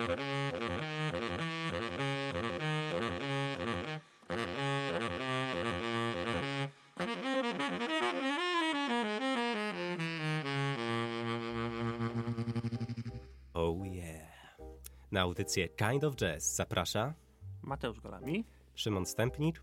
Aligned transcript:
Oh 0.00 0.06
yeah. 13.84 14.28
Na 15.12 15.20
audycję 15.20 15.68
Kind 15.68 16.04
of 16.04 16.16
Jazz 16.16 16.56
zaprasza 16.56 17.14
Mateusz 17.62 18.00
Golami. 18.00 18.44
Szymon 18.74 19.06
Stępnik, 19.06 19.62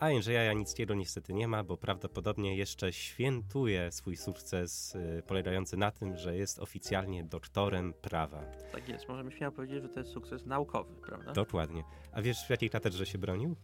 a 0.00 0.10
Jędrzeja 0.10 0.42
Janickiego 0.42 0.94
niestety 0.94 1.32
nie 1.32 1.48
ma, 1.48 1.64
bo 1.64 1.76
prawdopodobnie 1.76 2.56
jeszcze 2.56 2.92
świętuje 2.92 3.92
swój 3.92 4.16
sukces 4.16 4.94
y, 4.94 5.22
polegający 5.26 5.76
na 5.76 5.90
tym, 5.90 6.16
że 6.16 6.36
jest 6.36 6.58
oficjalnie 6.58 7.24
doktorem 7.24 7.92
prawa. 7.94 8.42
Tak 8.72 8.88
jest, 8.88 9.08
możemy 9.08 9.32
śmiało 9.32 9.52
powiedzieć, 9.54 9.82
że 9.82 9.88
to 9.88 10.00
jest 10.00 10.12
sukces 10.12 10.46
naukowy, 10.46 10.94
prawda? 11.06 11.32
Dokładnie. 11.32 11.84
A 12.12 12.22
wiesz 12.22 12.46
w 12.46 12.50
jakiej 12.50 12.70
katedrze 12.70 13.06
się 13.06 13.18
bronił? 13.18 13.56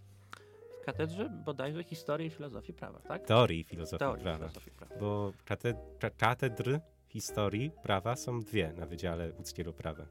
W 0.83 0.85
katedrze 0.85 1.29
bodajże 1.45 1.85
historii 1.85 2.27
i 2.27 2.31
filozofii 2.31 2.73
prawa, 2.73 3.01
tak? 3.01 3.27
Teorii 3.27 3.65
filozofii 3.65 3.99
Teorii 3.99 4.23
prawa. 4.23 4.39
filozofii 4.39 4.71
prawa. 4.71 4.97
Bo 5.01 5.33
kate- 5.47 5.75
ka- 5.99 6.11
katedry 6.11 6.81
historii 7.09 7.71
prawa 7.83 8.17
są 8.17 8.41
dwie 8.41 8.73
na 8.73 8.87
Wydziale 8.87 9.33
Łódzkiego 9.39 9.73
Prawa. 9.73 10.07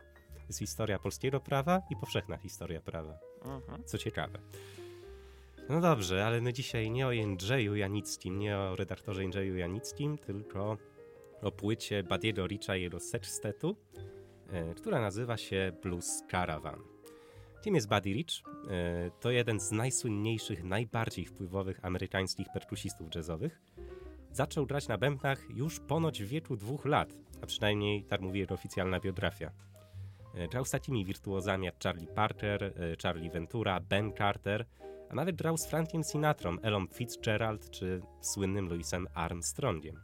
Jest 0.48 0.60
historia 0.60 1.00
polskiego 1.00 1.40
prawa 1.40 1.82
i 1.90 1.96
powszechna 1.96 2.38
historia 2.38 2.82
prawa. 2.82 3.20
Mhm. 3.46 3.84
Co 3.86 3.98
ciekawe. 3.98 4.40
No 5.70 5.82
dobrze, 5.82 6.26
ale 6.26 6.42
my 6.42 6.54
dzisiaj 6.54 6.92
nie 6.92 7.08
o 7.08 7.12
Jędrzeju 7.12 7.76
Janickim, 7.76 8.40
nie 8.40 8.58
o 8.58 8.76
redaktorze 8.76 9.22
Jędrzeju 9.22 9.56
Janickim, 9.56 10.18
tylko 10.18 10.78
o 11.42 11.52
płycie 11.52 12.04
Badiego 12.04 12.48
Richa 12.48 12.76
i 12.76 12.82
jego 12.82 13.00
Sextetu, 13.00 13.76
e, 14.50 14.74
która 14.74 15.02
nazywa 15.02 15.38
się 15.38 15.72
Blues 15.84 16.24
Caravan. 16.32 16.80
Kim 17.64 17.76
jest 17.76 17.90
Buddy 17.90 18.10
Rich? 18.10 18.44
E, 18.70 19.12
to 19.20 19.32
jeden 19.32 19.60
z 19.60 19.72
najsłynniejszych, 19.72 20.64
najbardziej 20.64 21.26
wpływowych 21.26 21.86
amerykańskich 21.86 22.48
perkusistów 22.54 23.16
jazzowych. 23.16 23.62
Zaczął 24.32 24.66
grać 24.66 24.88
na 24.88 24.98
bębnach 24.98 25.46
już 25.50 25.80
ponoć 25.80 26.24
w 26.24 26.28
wieku 26.28 26.56
dwóch 26.56 26.86
lat, 26.86 27.14
a 27.42 27.46
przynajmniej 27.46 28.04
tak 28.04 28.22
mówi 28.22 28.40
jego 28.40 28.56
oficjalna 28.56 29.00
biografia. 29.00 29.52
E, 30.36 30.48
Grał 30.48 30.66
z 30.66 30.72
takimi 30.72 31.06
wirtuozami 31.06 31.66
jak 31.66 31.84
Charlie 31.84 32.08
Parker, 32.08 32.74
Charlie 33.04 33.30
Ventura, 33.30 33.80
Ben 33.80 34.14
Carter, 34.14 34.66
a 35.12 35.16
nawet 35.16 35.36
grał 35.36 35.58
z 35.58 35.66
Frankiem 35.66 36.04
Sinatrą, 36.04 36.58
Elon 36.62 36.88
Fitzgerald 36.88 37.70
czy 37.70 38.02
słynnym 38.22 38.70
Louisem 38.70 39.08
Armstrongiem. 39.14 40.00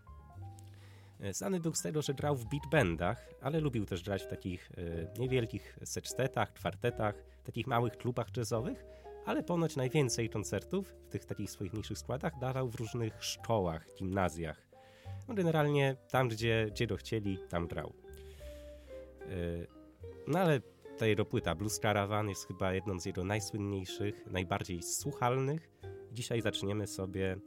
E, 1.19 1.33
Znany 1.33 1.59
był 1.59 1.73
z 1.73 1.81
tego, 1.81 2.01
że 2.01 2.13
grał 2.13 2.35
w 2.35 2.45
beat 2.45 2.63
bandach, 2.71 3.29
ale 3.41 3.59
lubił 3.59 3.85
też 3.85 4.03
grać 4.03 4.23
w 4.23 4.27
takich 4.27 4.71
e, 4.71 5.19
niewielkich 5.19 5.79
sextetach, 5.83 6.53
kwartetach, 6.53 7.15
takich 7.43 7.67
małych 7.67 7.97
klubach 7.97 8.37
jazzowych, 8.37 8.85
ale 9.25 9.43
ponoć 9.43 9.75
najwięcej 9.75 10.29
koncertów 10.29 10.95
w 11.07 11.09
tych 11.09 11.25
takich 11.25 11.51
swoich 11.51 11.73
mniejszych 11.73 11.97
składach 11.97 12.39
dawał 12.39 12.69
w 12.69 12.75
różnych 12.75 13.23
szkołach, 13.23 13.87
gimnazjach. 13.99 14.67
No 15.27 15.33
generalnie 15.33 15.95
tam, 16.11 16.29
gdzie, 16.29 16.67
gdzie 16.71 16.87
go 16.87 16.95
chcieli, 16.95 17.39
tam 17.49 17.67
grał. 17.67 17.93
E, 19.21 19.27
no 20.27 20.39
ale 20.39 20.61
ta 20.97 21.05
jego 21.05 21.25
płyta 21.25 21.55
Blues 21.55 21.79
Caravan 21.79 22.29
jest 22.29 22.47
chyba 22.47 22.73
jedną 22.73 22.99
z 22.99 23.05
jego 23.05 23.23
najsłynniejszych, 23.23 24.25
najbardziej 24.31 24.83
słuchalnych. 24.83 25.69
Dzisiaj 26.11 26.41
zaczniemy 26.41 26.87
sobie 26.87 27.37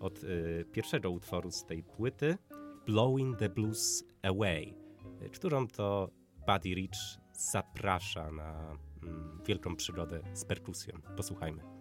od 0.00 0.24
y, 0.24 0.64
pierwszego 0.72 1.10
utworu 1.10 1.50
z 1.50 1.64
tej 1.64 1.82
płyty, 1.82 2.38
Blowing 2.86 3.38
the 3.38 3.48
Blues 3.48 4.04
Away, 4.22 4.74
y, 5.22 5.30
którą 5.30 5.68
to 5.68 6.10
Buddy 6.46 6.74
Rich 6.74 7.18
zaprasza 7.32 8.30
na 8.30 8.78
mm, 9.02 9.40
wielką 9.46 9.76
przygodę 9.76 10.20
z 10.32 10.44
perkusją. 10.44 11.00
Posłuchajmy. 11.16 11.71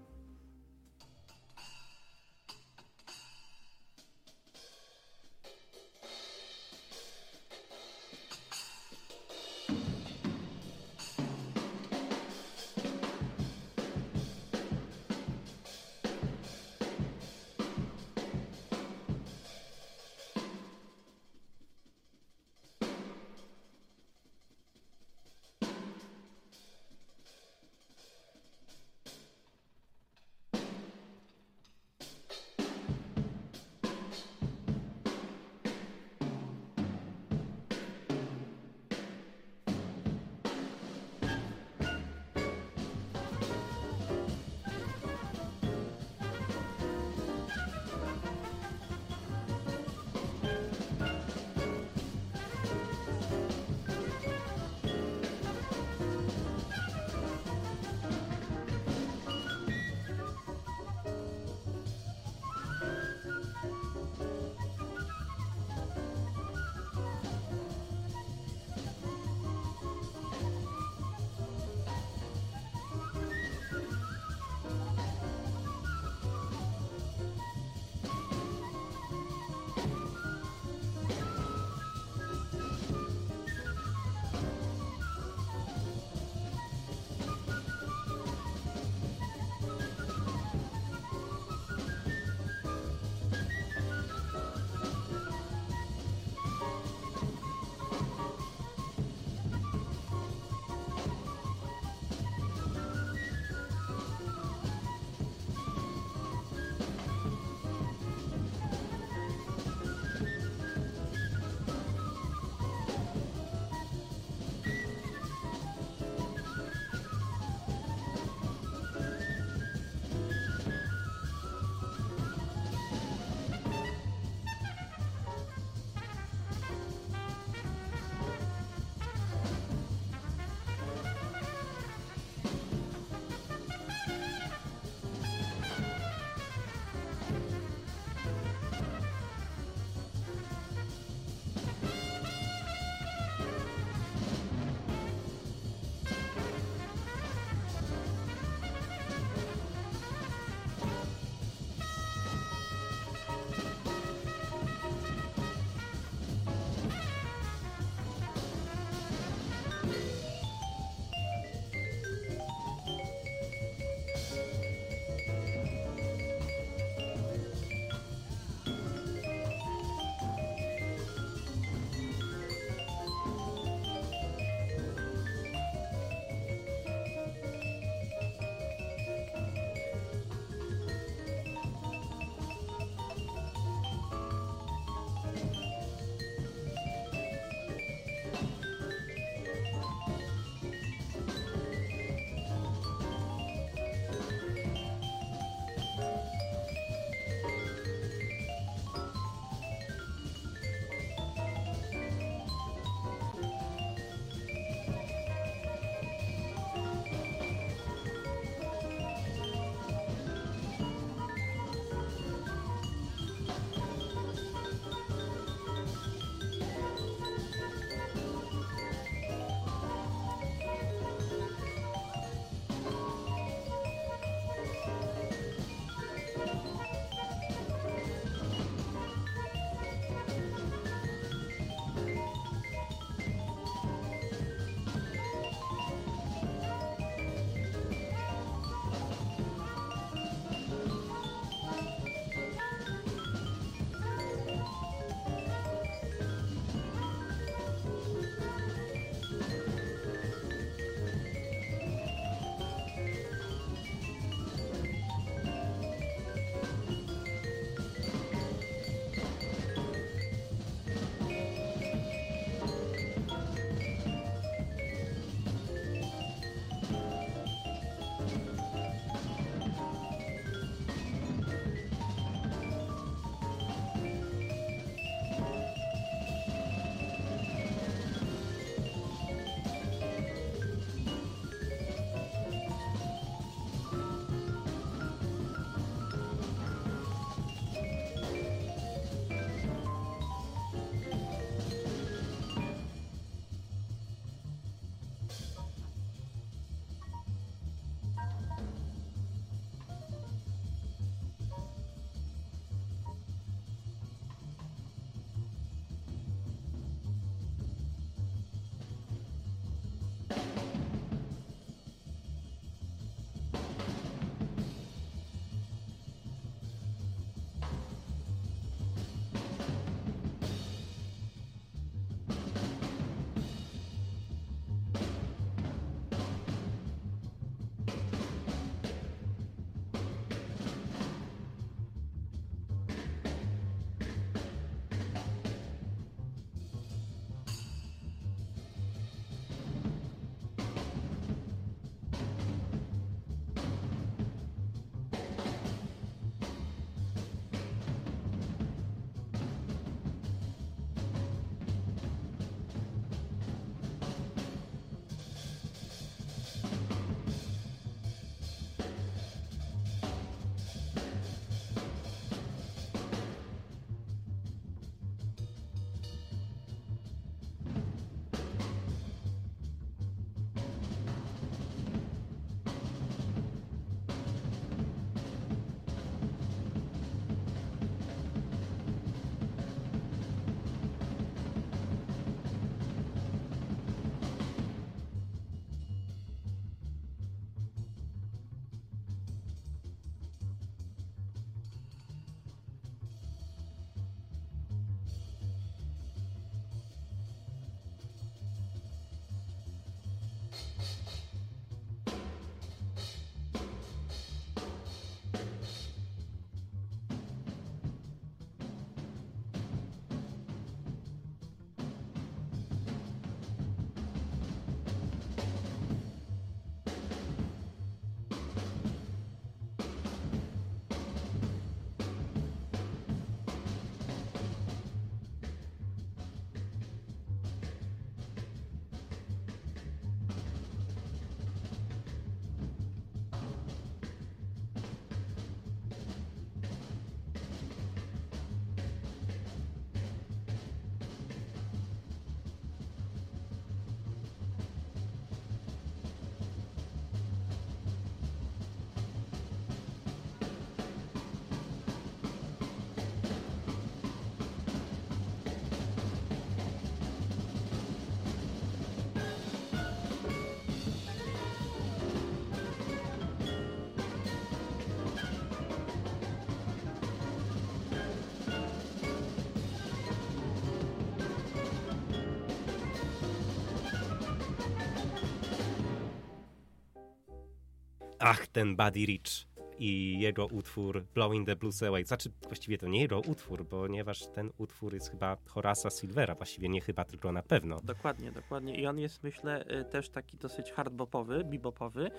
Ach, 478.21 478.47
ten 478.47 478.75
Buddy 478.75 479.05
Rich 479.05 479.51
i 479.81 480.19
jego 480.19 480.45
utwór 480.45 481.03
Blowing 481.13 481.47
the 481.47 481.55
Blues 481.55 481.83
Away. 481.83 482.05
Znaczy, 482.05 482.31
właściwie 482.43 482.77
to 482.77 482.87
nie 482.87 483.01
jego 483.01 483.19
utwór, 483.19 483.67
ponieważ 483.67 484.27
ten 484.27 484.51
utwór 484.57 484.93
jest 484.93 485.11
chyba 485.11 485.37
Horasa 485.47 485.89
Silvera, 485.89 486.35
właściwie 486.35 486.69
nie 486.69 486.81
chyba, 486.81 487.05
tylko 487.05 487.31
na 487.31 487.43
pewno. 487.43 487.79
Dokładnie, 487.83 488.31
dokładnie. 488.31 488.75
I 488.75 488.87
on 488.87 488.99
jest, 488.99 489.23
myślę, 489.23 489.65
y, 489.81 489.85
też 489.85 490.09
taki 490.09 490.37
dosyć 490.37 490.71
hardbopowy, 490.71 491.43
bebopowy 491.43 492.11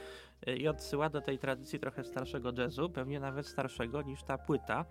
y, 0.49 0.57
i 0.57 0.69
odsyła 0.69 1.11
do 1.11 1.21
tej 1.21 1.39
tradycji 1.39 1.79
trochę 1.79 2.05
starszego 2.05 2.53
jazzu, 2.59 2.91
pewnie 2.91 3.21
nawet 3.21 3.47
starszego 3.47 4.03
niż 4.03 4.23
ta 4.23 4.39
płyta. 4.39 4.85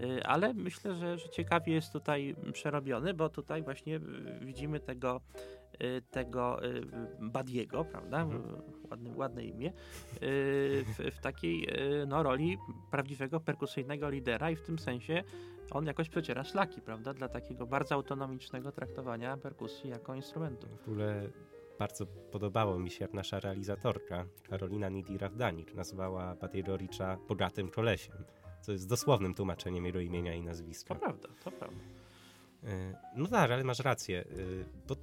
Y, 0.00 0.24
ale 0.24 0.54
myślę, 0.54 0.94
że, 0.94 1.18
że 1.18 1.28
ciekawie 1.28 1.72
jest 1.72 1.92
tutaj 1.92 2.36
przerobiony, 2.52 3.14
bo 3.14 3.28
tutaj 3.28 3.62
właśnie 3.62 4.00
widzimy 4.40 4.80
tego 4.80 5.20
tego 6.10 6.60
Badiego, 7.20 7.84
prawda? 7.84 8.22
Mhm. 8.22 8.62
Ładne, 8.90 9.16
ładne 9.16 9.44
imię. 9.44 9.72
W, 10.20 11.10
w, 11.16 11.20
takiej 11.20 11.68
no, 12.06 12.22
roli 12.22 12.58
prawdziwego 12.90 13.40
perkusyjnego 13.40 14.10
lidera 14.10 14.50
i 14.50 14.56
w 14.56 14.62
tym 14.62 14.78
sensie 14.78 15.22
on 15.70 15.86
jakoś 15.86 16.08
przeciera 16.08 16.44
szlaki, 16.44 16.80
prawda? 16.80 17.14
Dla 17.14 17.28
takiego 17.28 17.66
bardzo 17.66 17.94
autonomicznego 17.94 18.72
traktowania 18.72 19.36
perkusji 19.36 19.90
jako 19.90 20.14
instrumentu. 20.14 20.66
W 20.66 20.88
ogóle 20.88 21.28
bardzo 21.78 22.06
podobało 22.06 22.78
mi 22.78 22.90
się, 22.90 23.04
jak 23.04 23.14
nasza 23.14 23.40
realizatorka 23.40 24.26
Karolina 24.48 24.88
Nidira-Wdanik 24.88 25.74
nazwała 25.74 26.34
Badiego 26.34 26.76
Ricza 26.76 27.18
bogatym 27.28 27.70
kolesiem, 27.70 28.16
co 28.60 28.72
jest 28.72 28.88
dosłownym 28.88 29.34
tłumaczeniem 29.34 29.86
jego 29.86 30.00
imienia 30.00 30.34
i 30.34 30.42
nazwiska. 30.42 30.94
To 30.94 31.00
prawda, 31.00 31.28
to 31.44 31.50
prawda. 31.50 31.80
No 33.16 33.26
tak, 33.26 33.50
ale 33.50 33.64
masz 33.64 33.80
rację, 33.80 34.24
bo 34.88 34.96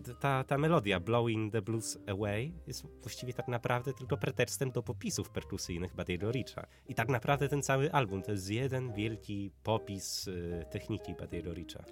ta, 0.00 0.14
ta, 0.14 0.44
ta, 0.44 0.58
melodia 0.58 1.00
Blowing 1.00 1.52
the 1.52 1.62
Blues 1.62 1.98
Away 2.06 2.52
jest 2.66 2.86
właściwie 3.00 3.34
tak 3.34 3.48
naprawdę 3.48 3.92
tylko 3.92 4.16
pretekstem 4.16 4.70
do 4.70 4.82
popisów 4.82 5.30
perkusyjnych 5.30 5.94
Buddy'ego 5.94 6.30
Richa. 6.32 6.66
I 6.86 6.94
tak 6.94 7.08
naprawdę 7.08 7.48
ten 7.48 7.62
cały 7.62 7.92
album 7.92 8.22
to 8.22 8.32
jest 8.32 8.50
jeden 8.50 8.92
wielki 8.92 9.50
popis 9.62 10.28
y, 10.28 10.64
techniki 10.70 11.14
Buddy'ego 11.14 11.54
Richa. 11.54 11.84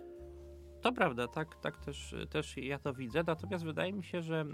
To 0.80 0.92
prawda, 0.92 1.28
tak, 1.28 1.60
tak 1.60 1.76
też, 1.76 2.14
też 2.30 2.56
ja 2.56 2.78
to 2.78 2.94
widzę, 2.94 3.22
natomiast 3.26 3.64
wydaje 3.64 3.92
mi 3.92 4.04
się, 4.04 4.22
że 4.22 4.44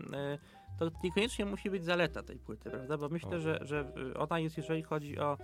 y, 0.75 0.79
to 0.79 0.91
niekoniecznie 1.05 1.45
musi 1.45 1.71
być 1.71 1.85
zaleta 1.85 2.23
tej 2.23 2.38
płyty, 2.38 2.71
prawda? 2.71 2.99
Bo 2.99 3.09
myślę, 3.09 3.41
że, 3.41 3.59
że 3.62 3.93
ona 4.19 4.38
jest, 4.38 4.57
jeżeli 4.57 4.83
chodzi 4.83 5.19
o 5.19 5.38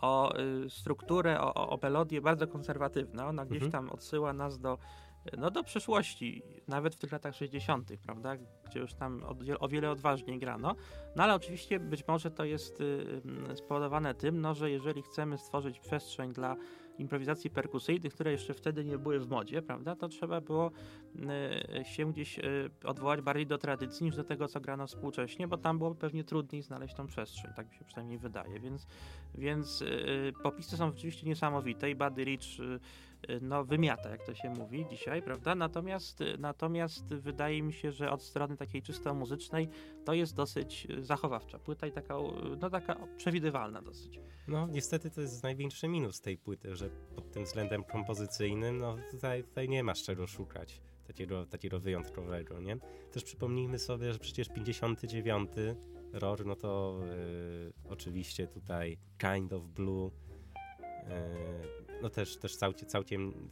o 0.00 0.38
y, 0.38 0.70
strukturę, 0.70 1.40
o, 1.40 1.68
o 1.68 1.78
melodię 1.82 2.20
bardzo 2.20 2.46
konserwatywna. 2.46 3.26
Ona 3.26 3.44
gdzieś 3.44 3.62
mhm. 3.62 3.72
tam 3.72 3.90
odsyła 3.90 4.32
nas 4.32 4.58
do 4.58 4.78
no 5.38 5.50
do 5.50 5.64
przeszłości, 5.64 6.42
nawet 6.68 6.94
w 6.94 6.98
tych 6.98 7.12
latach 7.12 7.34
60., 7.34 7.92
prawda, 8.06 8.36
gdzie 8.36 8.80
już 8.80 8.94
tam 8.94 9.22
o 9.60 9.68
wiele 9.68 9.90
odważniej 9.90 10.38
grano. 10.38 10.74
No 11.16 11.22
ale 11.22 11.34
oczywiście 11.34 11.80
być 11.80 12.08
może 12.08 12.30
to 12.30 12.44
jest 12.44 12.80
y, 12.80 13.56
spowodowane 13.56 14.14
tym, 14.14 14.40
no, 14.40 14.54
że 14.54 14.70
jeżeli 14.70 15.02
chcemy 15.02 15.38
stworzyć 15.38 15.80
przestrzeń 15.80 16.32
dla 16.32 16.56
improwizacji 16.98 17.50
perkusyjnych, 17.50 18.14
które 18.14 18.32
jeszcze 18.32 18.54
wtedy 18.54 18.84
nie 18.84 18.98
były 18.98 19.20
w 19.20 19.28
modzie, 19.28 19.62
prawda, 19.62 19.96
to 19.96 20.08
trzeba 20.08 20.40
było 20.40 20.70
y, 21.80 21.84
się 21.84 22.12
gdzieś 22.12 22.38
y, 22.38 22.70
odwołać 22.84 23.20
bardziej 23.20 23.46
do 23.46 23.58
tradycji 23.58 24.06
niż 24.06 24.16
do 24.16 24.24
tego, 24.24 24.48
co 24.48 24.60
grano 24.60 24.86
współcześnie, 24.86 25.48
bo 25.48 25.56
tam 25.56 25.78
było 25.78 25.94
pewnie 25.94 26.24
trudniej 26.24 26.62
znaleźć 26.62 26.94
tą 26.94 27.06
przestrzeń, 27.06 27.50
tak 27.56 27.70
mi 27.70 27.76
się 27.76 27.84
przynajmniej 27.84 28.18
wydaje, 28.18 28.60
więc, 28.60 28.86
więc 29.34 29.84
popisy 30.42 30.76
są 30.76 30.86
oczywiście 30.86 31.26
niesamowite 31.26 31.90
i 31.90 31.94
Buddy 31.94 32.24
Rich 32.24 32.60
Y, 32.60 32.80
no, 33.40 33.64
wymiata, 33.64 34.10
jak 34.10 34.26
to 34.26 34.34
się 34.34 34.50
mówi 34.50 34.86
dzisiaj, 34.90 35.22
prawda? 35.22 35.54
Natomiast, 35.54 36.20
y, 36.20 36.36
natomiast 36.38 37.14
wydaje 37.14 37.62
mi 37.62 37.72
się, 37.72 37.92
że 37.92 38.10
od 38.10 38.22
strony 38.22 38.56
takiej 38.56 38.82
czysto 38.82 39.14
muzycznej 39.14 39.68
to 40.04 40.14
jest 40.14 40.34
dosyć 40.34 40.86
y, 40.90 41.04
zachowawcza 41.04 41.58
płyta 41.58 41.86
i 41.86 41.92
taka, 41.92 42.14
no, 42.60 42.70
taka 42.70 42.96
przewidywalna 43.16 43.82
dosyć. 43.82 44.20
No, 44.48 44.66
niestety 44.66 45.10
to 45.10 45.20
jest 45.20 45.42
największy 45.42 45.88
minus 45.88 46.20
tej 46.20 46.38
płyty, 46.38 46.76
że 46.76 46.90
pod 47.16 47.30
tym 47.30 47.44
względem 47.44 47.84
kompozycyjnym, 47.84 48.78
no 48.78 48.96
tutaj, 49.10 49.44
tutaj 49.44 49.68
nie 49.68 49.84
masz 49.84 50.02
czego 50.02 50.26
szukać 50.26 50.80
takiego, 51.06 51.46
takiego 51.46 51.80
wyjątkowego, 51.80 52.60
nie? 52.60 52.76
Też 53.12 53.24
przypomnijmy 53.24 53.78
sobie, 53.78 54.12
że 54.12 54.18
przecież 54.18 54.48
59 54.48 55.50
rok, 56.12 56.44
no 56.44 56.56
to 56.56 57.00
oczywiście 57.88 58.46
tutaj 58.46 58.98
Kind 59.18 59.52
of 59.52 59.64
Blue, 59.64 60.10
no 62.02 62.10
też, 62.10 62.36
też 62.36 62.56
całkiem, 62.56 62.88
całkiem 62.88 63.50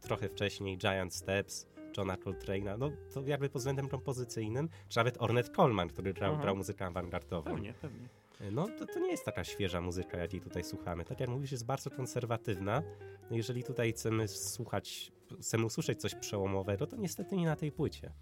trochę 0.00 0.28
wcześniej 0.28 0.78
Giant 0.78 1.14
Steps, 1.14 1.66
Johna 1.96 2.16
Coltrane'a, 2.16 2.78
no 2.78 2.90
to 3.14 3.22
jakby 3.26 3.48
pod 3.48 3.60
względem 3.60 3.88
kompozycyjnym, 3.88 4.68
czy 4.88 4.96
nawet 4.96 5.22
Ornette 5.22 5.50
Coleman, 5.50 5.88
który 5.88 6.14
grał, 6.14 6.38
grał 6.38 6.56
muzykę 6.56 6.86
awangardową. 6.86 7.50
Pewnie, 7.50 7.72
pewnie. 7.72 8.08
No 8.50 8.68
to, 8.78 8.86
to 8.86 8.98
nie 8.98 9.10
jest 9.10 9.24
taka 9.24 9.44
świeża 9.44 9.80
muzyka, 9.80 10.18
jakiej 10.18 10.40
tutaj 10.40 10.64
słuchamy. 10.64 11.04
Tak 11.04 11.20
jak 11.20 11.28
mówisz, 11.28 11.52
jest 11.52 11.66
bardzo 11.66 11.90
konserwatywna. 11.90 12.82
No 13.30 13.36
jeżeli 13.36 13.64
tutaj 13.64 13.92
chcemy 13.92 14.28
słuchać, 14.28 15.12
chcemy 15.40 15.64
usłyszeć 15.64 16.00
coś 16.00 16.14
przełomowego, 16.14 16.86
to 16.86 16.96
niestety 16.96 17.36
nie 17.36 17.46
na 17.46 17.56
tej 17.56 17.72
płycie. 17.72 18.12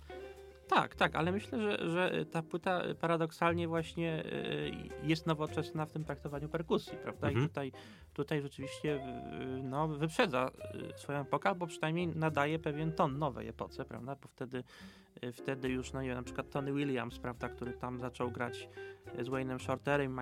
Tak, 0.71 0.95
tak, 0.95 1.17
ale 1.17 1.33
myślę, 1.33 1.61
że, 1.61 1.91
że 1.91 2.27
ta 2.27 2.43
płyta 2.43 2.83
paradoksalnie 3.00 3.69
właśnie 3.69 4.25
y, 4.25 4.73
jest 5.03 5.27
nowoczesna 5.27 5.87
w 5.87 5.93
tym 5.93 6.05
traktowaniu 6.05 6.49
perkusji, 6.49 6.99
prawda? 7.03 7.29
Mhm. 7.29 7.45
I 7.45 7.49
tutaj, 7.49 7.73
tutaj 8.15 8.43
rzeczywiście 8.43 9.00
no, 9.62 9.89
wyprzedza 9.89 10.50
y, 10.95 10.99
swoją 10.99 11.21
epokę, 11.21 11.49
albo 11.49 11.67
przynajmniej 11.67 12.09
nadaje 12.09 12.59
pewien 12.59 12.93
ton 12.93 13.19
nowej 13.19 13.49
epoce, 13.49 13.85
prawda? 13.85 14.17
Bo 14.23 14.29
wtedy, 14.29 14.65
y, 15.25 15.33
wtedy 15.33 15.69
już, 15.69 15.93
no 15.93 16.03
nie 16.03 16.09
wiem, 16.09 16.17
na 16.17 16.23
przykład 16.23 16.50
Tony 16.50 16.73
Williams, 16.73 17.19
prawda, 17.19 17.49
który 17.49 17.73
tam 17.73 18.00
zaczął 18.00 18.31
grać 18.31 18.69
z 19.19 19.29
Wayne'em 19.29 19.59
Shorterem, 19.59 20.21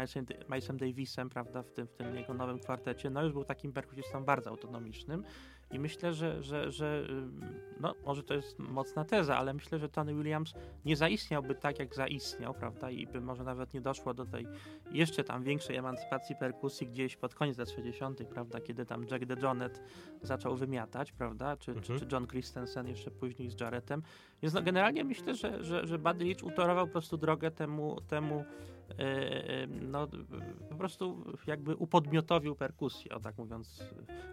Milesem 0.48 0.76
Davisem, 0.76 1.28
prawda, 1.28 1.62
w 1.62 1.72
tym, 1.72 1.86
w 1.86 1.92
tym 1.92 2.16
jego 2.16 2.34
nowym 2.34 2.58
kwartecie, 2.58 3.10
no 3.10 3.22
już 3.22 3.32
był 3.32 3.44
takim 3.44 3.72
perkusistą 3.72 4.24
bardzo 4.24 4.50
autonomicznym. 4.50 5.24
I 5.70 5.78
myślę, 5.78 6.14
że, 6.14 6.42
że, 6.42 6.70
że 6.72 7.08
no, 7.80 7.94
może 8.06 8.22
to 8.22 8.34
jest 8.34 8.58
mocna 8.58 9.04
teza, 9.04 9.36
ale 9.36 9.54
myślę, 9.54 9.78
że 9.78 9.88
Tony 9.88 10.14
Williams 10.14 10.54
nie 10.84 10.96
zaistniałby 10.96 11.54
tak, 11.54 11.78
jak 11.78 11.94
zaistniał, 11.94 12.54
prawda? 12.54 12.90
I 12.90 13.06
by 13.06 13.20
może 13.20 13.44
nawet 13.44 13.74
nie 13.74 13.80
doszło 13.80 14.14
do 14.14 14.26
tej 14.26 14.46
jeszcze 14.90 15.24
tam 15.24 15.42
większej 15.42 15.76
emancypacji 15.76 16.36
perkusji 16.36 16.86
gdzieś 16.86 17.16
pod 17.16 17.34
koniec 17.34 17.58
lat 17.58 17.70
60., 17.70 18.24
prawda? 18.24 18.60
Kiedy 18.60 18.86
tam 18.86 19.06
Jack 19.10 19.24
DeJohnette 19.24 19.80
zaczął 20.22 20.56
wymiatać, 20.56 21.12
prawda? 21.12 21.56
Czy, 21.56 21.70
mhm. 21.70 21.86
czy, 21.86 22.06
czy 22.06 22.14
John 22.14 22.26
Christensen 22.26 22.86
jeszcze 22.86 23.10
później 23.10 23.50
z 23.50 23.60
Jarrettem. 23.60 24.02
Więc 24.42 24.54
no, 24.54 24.62
generalnie 24.62 25.04
myślę, 25.04 25.34
że, 25.34 25.64
że, 25.64 25.86
że 25.86 25.98
Buddy 25.98 26.24
Rich 26.24 26.44
utorował 26.44 26.86
po 26.86 26.92
prostu 26.92 27.16
drogę 27.16 27.50
temu, 27.50 28.00
temu 28.00 28.44
E, 28.98 29.04
e, 29.62 29.66
no, 29.66 30.08
po 30.68 30.74
prostu 30.74 31.24
jakby 31.46 31.76
upodmiotowił 31.76 32.54
perkusję, 32.54 33.12
o 33.12 33.20
tak 33.20 33.38
mówiąc 33.38 33.84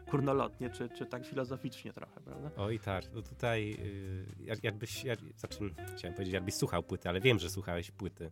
kurnolotnie, 0.09 0.69
czy, 0.69 0.89
czy 0.89 1.05
tak 1.05 1.25
filozoficznie 1.25 1.93
trochę, 1.93 2.21
prawda? 2.21 2.51
Oj 2.57 2.79
tak, 2.79 3.03
no 3.13 3.21
tutaj 3.21 3.77
y, 3.79 4.25
jak, 4.39 4.63
jakbyś, 4.63 5.03
jak, 5.03 5.19
znaczy, 5.35 5.57
chciałem 5.97 6.13
powiedzieć, 6.13 6.33
jakbyś 6.33 6.53
słuchał 6.53 6.83
płyty, 6.83 7.09
ale 7.09 7.21
wiem, 7.21 7.39
że 7.39 7.49
słuchałeś 7.49 7.91
płyty, 7.91 8.31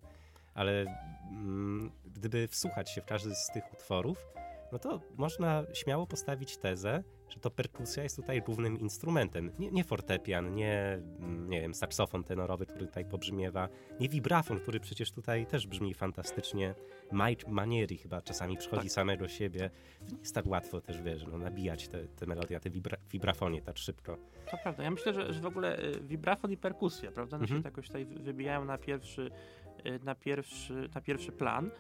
ale 0.53 0.85
mm, 1.31 1.91
gdyby 2.05 2.47
wsłuchać 2.47 2.91
się 2.91 3.01
w 3.01 3.05
każdy 3.05 3.35
z 3.35 3.47
tych 3.53 3.73
utworów, 3.73 4.27
no 4.73 4.79
to 4.79 5.01
można 5.17 5.63
śmiało 5.73 6.07
postawić 6.07 6.57
tezę, 6.57 7.03
że 7.29 7.39
to 7.39 7.51
perkusja 7.51 8.03
jest 8.03 8.15
tutaj 8.15 8.41
głównym 8.41 8.79
instrumentem. 8.79 9.51
Nie, 9.59 9.71
nie 9.71 9.83
fortepian, 9.83 10.55
nie, 10.55 10.99
nie 11.47 11.61
wiem, 11.61 11.73
saksofon 11.73 12.23
tenorowy, 12.23 12.65
który 12.65 12.87
tutaj 12.87 13.05
pobrzmiewa, 13.05 13.69
nie 13.99 14.09
vibrafon, 14.09 14.59
który 14.59 14.79
przecież 14.79 15.11
tutaj 15.11 15.45
też 15.45 15.67
brzmi 15.67 15.93
fantastycznie. 15.93 16.75
Mike 17.11 17.51
Manieri 17.51 17.97
chyba 17.97 18.21
czasami 18.21 18.57
przychodzi 18.57 18.83
tak. 18.83 18.91
samego 18.91 19.27
siebie. 19.27 19.69
To 20.05 20.11
nie 20.11 20.19
jest 20.19 20.35
tak 20.35 20.45
łatwo 20.45 20.81
też, 20.81 21.01
wiesz, 21.01 21.25
no, 21.31 21.37
nabijać 21.37 21.87
te, 21.87 22.07
te 22.07 22.25
melodie, 22.25 22.59
te 22.59 22.69
vibra 22.69 22.97
vibrafonie 23.11 23.61
tak 23.61 23.77
szybko. 23.77 24.17
To 24.51 24.57
prawda. 24.57 24.83
Ja 24.83 24.91
myślę, 24.91 25.13
że, 25.13 25.33
że 25.33 25.41
w 25.41 25.45
ogóle 25.45 25.79
y, 25.79 25.99
vibrafon 26.01 26.51
i 26.51 26.57
perkusja, 26.57 27.11
prawda, 27.11 27.37
one 27.37 27.43
mhm. 27.43 27.61
się 27.61 27.67
jakoś 27.67 27.87
tutaj 27.87 28.05
wybijają 28.05 28.65
na 28.65 28.77
pierwszy 28.77 29.21
y, 29.21 29.62
na 30.03 30.15
pierwszy, 30.15 30.89
na 30.95 31.01
pierwszy 31.01 31.31
plan. 31.31 31.71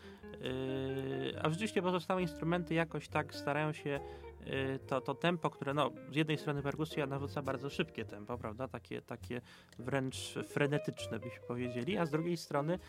Yy, 0.41 1.41
a 1.41 1.49
rzeczywiście 1.49 1.81
pozostałe 1.81 2.21
instrumenty 2.21 2.73
jakoś 2.73 3.07
tak 3.07 3.35
starają 3.35 3.73
się 3.73 3.99
yy, 4.45 4.79
to, 4.87 5.01
to 5.01 5.13
tempo, 5.15 5.49
które 5.49 5.73
no, 5.73 5.91
z 6.11 6.15
jednej 6.15 6.37
strony 6.37 6.61
perkusja 6.61 7.07
narzuca 7.07 7.41
bardzo 7.41 7.69
szybkie 7.69 8.05
tempo, 8.05 8.37
prawda, 8.37 8.67
takie, 8.67 9.01
takie 9.01 9.41
wręcz 9.79 10.35
frenetyczne 10.47 11.19
byśmy 11.19 11.47
powiedzieli, 11.47 11.97
a 11.97 12.05
z 12.05 12.11
drugiej 12.11 12.37
strony 12.37 12.79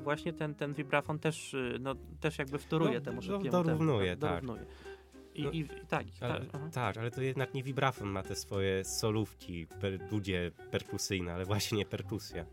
właśnie 0.00 0.32
ten, 0.32 0.54
ten 0.54 0.74
vibrafon 0.74 1.18
też, 1.18 1.56
no, 1.80 1.94
też 2.20 2.38
jakby 2.38 2.58
wtóruje 2.58 2.98
no, 2.98 3.04
temu 3.04 3.22
szybkiemu 3.22 3.50
dorównuje, 3.50 4.10
tempo. 4.10 4.26
Tak. 4.26 4.44
Dorównuje. 4.44 4.66
I, 5.34 5.42
no, 5.42 5.50
i, 5.50 5.58
i, 5.58 5.68
tak, 5.88 6.06
ale, 6.20 6.46
tak, 6.46 6.70
tak, 6.72 6.96
ale 6.96 7.10
to 7.10 7.22
jednak 7.22 7.54
nie 7.54 7.62
vibrafon 7.62 8.08
ma 8.08 8.22
te 8.22 8.34
swoje 8.34 8.84
solówki, 8.84 9.66
per, 9.66 9.98
dudzie 9.98 10.50
perkusyjne, 10.70 11.34
ale 11.34 11.44
właśnie 11.44 11.86
perkusja. 11.86 12.44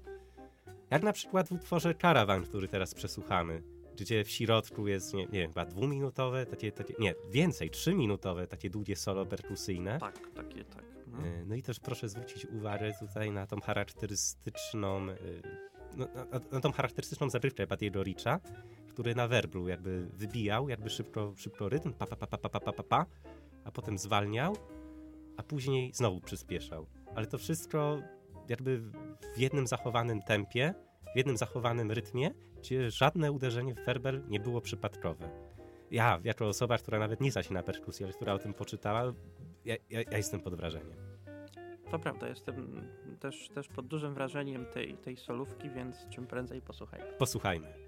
Jak 0.94 1.04
na 1.04 1.14
przykład 1.14 1.48
w 1.48 1.52
utworze 1.52 1.96
Caravan, 1.96 2.44
który 2.44 2.68
teraz 2.68 2.94
przesłuchamy 2.94 3.64
gdzie 3.98 4.24
w 4.24 4.30
środku 4.30 4.88
jest, 4.88 5.14
nie, 5.14 5.26
nie 5.26 5.40
wiem, 5.40 5.48
chyba 5.48 5.66
dwuminutowe, 5.66 6.46
takie, 6.46 6.72
takie, 6.72 6.94
nie, 7.00 7.16
więcej, 7.30 7.70
trzyminutowe, 7.70 8.48
takie 8.48 8.70
długie 8.70 8.96
solo 8.96 9.26
perkusyjne. 9.26 10.00
Tak, 10.00 10.30
takie, 10.36 10.64
tak. 10.64 10.84
No. 11.08 11.18
no 11.46 11.56
i 11.56 11.62
też 11.62 11.80
proszę 11.80 12.10
zwrócić 12.10 12.46
uwagę 12.46 12.94
tutaj 13.00 13.32
na 13.32 13.48
tą 13.48 13.62
charakterystyczną, 13.62 15.10
e, 15.10 15.16
no, 15.96 16.08
na, 16.16 16.40
na 16.52 16.60
tą 16.62 16.72
charakterystyczną 16.72 17.30
zagrywkę 17.30 17.68
Badiego 17.68 18.04
Richa, 18.04 18.40
który 18.90 19.16
na 19.16 19.28
werblu 19.28 19.68
jakby 19.68 20.08
wybijał, 20.14 20.70
jakby 20.70 20.90
szybko, 20.90 21.34
szybko 21.38 21.70
rytm, 21.70 21.94
pa, 21.94 22.06
pa, 22.06 22.16
pa, 22.16 22.28
pa, 22.28 22.38
pa, 22.38 22.60
pa, 22.60 22.72
pa, 22.74 22.84
pa, 22.84 23.06
a 23.64 23.72
potem 23.72 23.98
zwalniał, 23.98 24.56
a 25.38 25.44
później 25.44 25.92
znowu 25.94 26.22
przyspieszał. 26.22 26.86
Ale 27.16 27.28
to 27.28 27.38
wszystko 27.38 28.02
jakby 28.50 28.80
w 29.36 29.38
jednym 29.38 29.68
zachowanym 29.68 30.22
tempie, 30.22 30.74
w 31.14 31.18
jednym 31.18 31.38
zachowanym 31.38 31.92
rytmie, 31.92 32.32
gdzie 32.58 32.92
żadne 32.92 33.32
uderzenie 33.32 33.76
w 33.76 33.86
werbel 33.86 34.24
nie 34.28 34.40
było 34.40 34.62
przypadkowe. 34.62 35.30
Ja, 35.92 36.20
jako 36.24 36.48
osoba, 36.48 36.78
która 36.78 37.00
nawet 37.00 37.22
nie 37.22 37.32
zna 37.32 37.44
się 37.44 37.54
na 37.54 37.64
perkusji, 37.64 38.06
ale 38.06 38.14
która 38.14 38.34
o 38.34 38.40
tym 38.40 38.54
poczytała, 38.54 39.14
ja, 39.66 39.76
ja, 39.90 40.02
ja 40.12 40.18
jestem 40.18 40.40
pod 40.40 40.56
wrażeniem. 40.56 40.98
To 41.92 42.00
prawda, 42.00 42.28
jestem 42.28 42.88
też, 43.20 43.50
też 43.50 43.68
pod 43.68 43.88
dużym 43.88 44.14
wrażeniem 44.14 44.66
tej, 44.66 44.98
tej 44.98 45.18
solówki, 45.18 45.70
więc 45.70 46.10
czym 46.10 46.28
prędzej 46.28 46.62
posłuchajmy. 46.62 47.06
Posłuchajmy. 47.20 47.83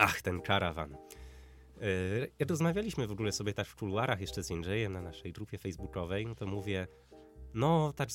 Ach, 0.00 0.22
ten 0.22 0.40
karawan. 0.40 0.96
Yy, 2.40 2.46
rozmawialiśmy 2.48 3.06
w 3.06 3.12
ogóle 3.12 3.32
sobie 3.32 3.54
tak 3.54 3.66
w 3.66 3.76
kuluarach 3.76 4.20
jeszcze 4.20 4.42
z 4.42 4.50
Jędrzejem 4.50 4.92
na 4.92 5.02
naszej 5.02 5.32
grupie 5.32 5.58
facebookowej, 5.58 6.26
no 6.26 6.34
to 6.34 6.46
mówię, 6.46 6.86
no 7.54 7.92
tak 7.92 8.08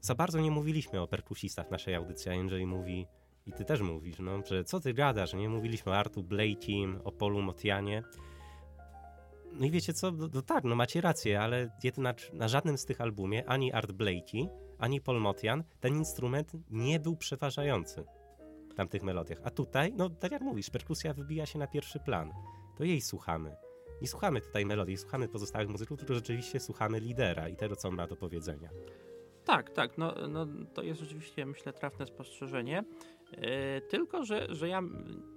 za 0.00 0.14
bardzo 0.14 0.40
nie 0.40 0.50
mówiliśmy 0.50 1.00
o 1.00 1.06
perkusistach 1.06 1.68
w 1.68 1.70
naszej 1.70 1.94
audycji, 1.94 2.30
a 2.30 2.34
Jędrzej 2.34 2.66
mówi, 2.66 3.06
i 3.46 3.52
ty 3.52 3.64
też 3.64 3.80
mówisz, 3.80 4.18
no, 4.18 4.42
że 4.46 4.64
co 4.64 4.80
ty 4.80 4.94
gadasz, 4.94 5.34
nie 5.34 5.48
mówiliśmy 5.48 5.92
o 5.92 5.96
Artu 5.96 6.22
Blakey, 6.22 6.98
o 7.04 7.12
Polu 7.12 7.42
Motianie. 7.42 8.02
No 9.52 9.66
i 9.66 9.70
wiecie 9.70 9.92
co, 9.92 10.10
no, 10.10 10.28
no 10.34 10.42
tak, 10.42 10.64
no 10.64 10.74
macie 10.74 11.00
rację, 11.00 11.40
ale 11.40 11.70
jednak 11.84 12.32
na 12.32 12.48
żadnym 12.48 12.78
z 12.78 12.84
tych 12.84 13.00
albumie, 13.00 13.48
ani 13.48 13.72
Art 13.72 13.92
Blakey, 13.92 14.48
ani 14.78 15.00
Paul 15.00 15.20
Motian, 15.20 15.64
ten 15.80 15.96
instrument 15.96 16.52
nie 16.70 17.00
był 17.00 17.16
przeważający 17.16 18.04
tamtych 18.74 19.02
melodiach. 19.02 19.38
A 19.44 19.50
tutaj, 19.50 19.92
no 19.96 20.10
tak 20.10 20.32
jak 20.32 20.42
mówisz, 20.42 20.70
perkusja 20.70 21.14
wybija 21.14 21.46
się 21.46 21.58
na 21.58 21.66
pierwszy 21.66 22.00
plan. 22.00 22.32
To 22.76 22.84
jej 22.84 23.00
słuchamy. 23.00 23.56
Nie 24.02 24.08
słuchamy 24.08 24.40
tutaj 24.40 24.66
melodii, 24.66 24.96
słuchamy 24.96 25.28
pozostałych 25.28 25.68
muzyków, 25.68 25.98
tylko 25.98 26.14
rzeczywiście 26.14 26.60
słuchamy 26.60 27.00
lidera 27.00 27.48
i 27.48 27.56
tego, 27.56 27.76
co 27.76 27.88
on 27.88 27.94
ma 27.94 28.06
do 28.06 28.16
powiedzenia. 28.16 28.70
Tak, 29.44 29.70
tak, 29.70 29.98
no, 29.98 30.14
no 30.28 30.46
to 30.74 30.82
jest 30.82 31.00
rzeczywiście, 31.00 31.46
myślę, 31.46 31.72
trafne 31.72 32.06
spostrzeżenie. 32.06 32.84
Yy, 33.32 33.40
tylko, 33.88 34.24
że, 34.24 34.54
że 34.54 34.68
ja 34.68 34.82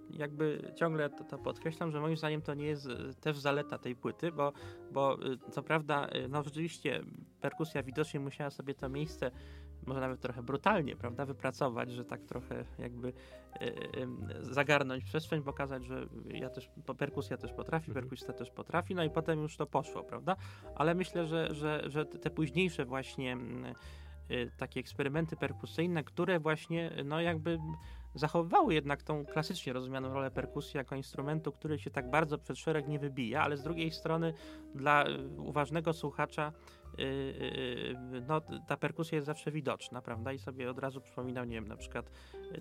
jakby 0.10 0.74
ciągle 0.76 1.10
to, 1.10 1.24
to, 1.24 1.38
podkreślam, 1.38 1.92
że 1.92 2.00
moim 2.00 2.18
zdaniem 2.18 2.42
to 2.42 2.54
nie 2.54 2.66
jest 2.66 2.88
e, 2.88 3.14
też 3.22 3.40
zaleta 3.40 3.78
tej 3.78 3.96
płyty, 3.96 4.32
bo, 4.32 4.54
bo 4.92 5.14
e, 5.14 5.52
co 5.52 5.64
prawda, 5.64 6.10
no 6.30 6.44
rzeczywiście 6.44 7.04
perkusja 7.42 7.84
widocznie 7.84 8.20
musiała 8.20 8.50
sobie 8.50 8.74
to 8.74 8.90
miejsce 8.90 9.32
może 9.88 10.02
nawet 10.02 10.20
trochę 10.20 10.44
brutalnie, 10.44 10.96
prawda, 10.96 11.26
wypracować, 11.26 11.92
że 11.92 12.06
tak 12.06 12.22
trochę 12.22 12.66
jakby 12.80 13.08
y, 13.08 13.14
y, 14.40 14.54
zagarnąć 14.54 15.04
przestrzeń, 15.04 15.44
pokazać, 15.44 15.86
że 15.86 16.08
ja 16.28 16.50
też, 16.50 16.70
perkusja 16.98 17.38
też 17.38 17.54
potrafi, 17.54 17.92
mhm. 17.92 18.04
perkusista 18.04 18.34
też 18.34 18.52
potrafi, 18.52 18.96
no 18.96 19.04
i 19.04 19.10
potem 19.10 19.40
już 19.40 19.58
to 19.58 19.66
poszło, 19.66 20.04
prawda, 20.04 20.36
ale 20.76 20.96
myślę, 20.96 21.26
że, 21.26 21.54
że, 21.54 21.84
że 21.90 22.06
te 22.06 22.30
późniejsze 22.30 22.86
właśnie 22.86 23.38
y, 24.32 24.52
takie 24.58 24.80
eksperymenty 24.80 25.36
perkusyjne, 25.36 26.04
które 26.04 26.40
właśnie, 26.40 26.92
no 27.06 27.22
jakby 27.22 27.60
zachowywały 28.16 28.74
jednak 28.74 29.04
tą 29.04 29.26
klasycznie 29.26 29.74
rozumianą 29.74 30.14
rolę 30.14 30.32
perkusji 30.32 30.78
jako 30.78 30.96
instrumentu, 30.96 31.52
który 31.52 31.80
się 31.80 31.90
tak 31.90 32.10
bardzo 32.10 32.38
przed 32.38 32.58
szereg 32.58 32.88
nie 32.88 33.00
wybija, 33.00 33.42
ale 33.42 33.58
z 33.58 33.64
drugiej 33.64 33.92
strony 33.92 34.34
dla 34.76 35.06
uważnego 35.38 35.94
słuchacza 35.94 36.54
no, 38.28 38.42
ta 38.68 38.78
perkusja 38.78 39.16
jest 39.16 39.26
zawsze 39.26 39.52
widoczna, 39.52 40.02
prawda? 40.02 40.34
I 40.34 40.40
sobie 40.40 40.70
od 40.70 40.80
razu 40.80 41.02
przypominam, 41.02 41.50
nie 41.50 41.56
wiem, 41.56 41.68
na 41.68 41.78
przykład 41.78 42.12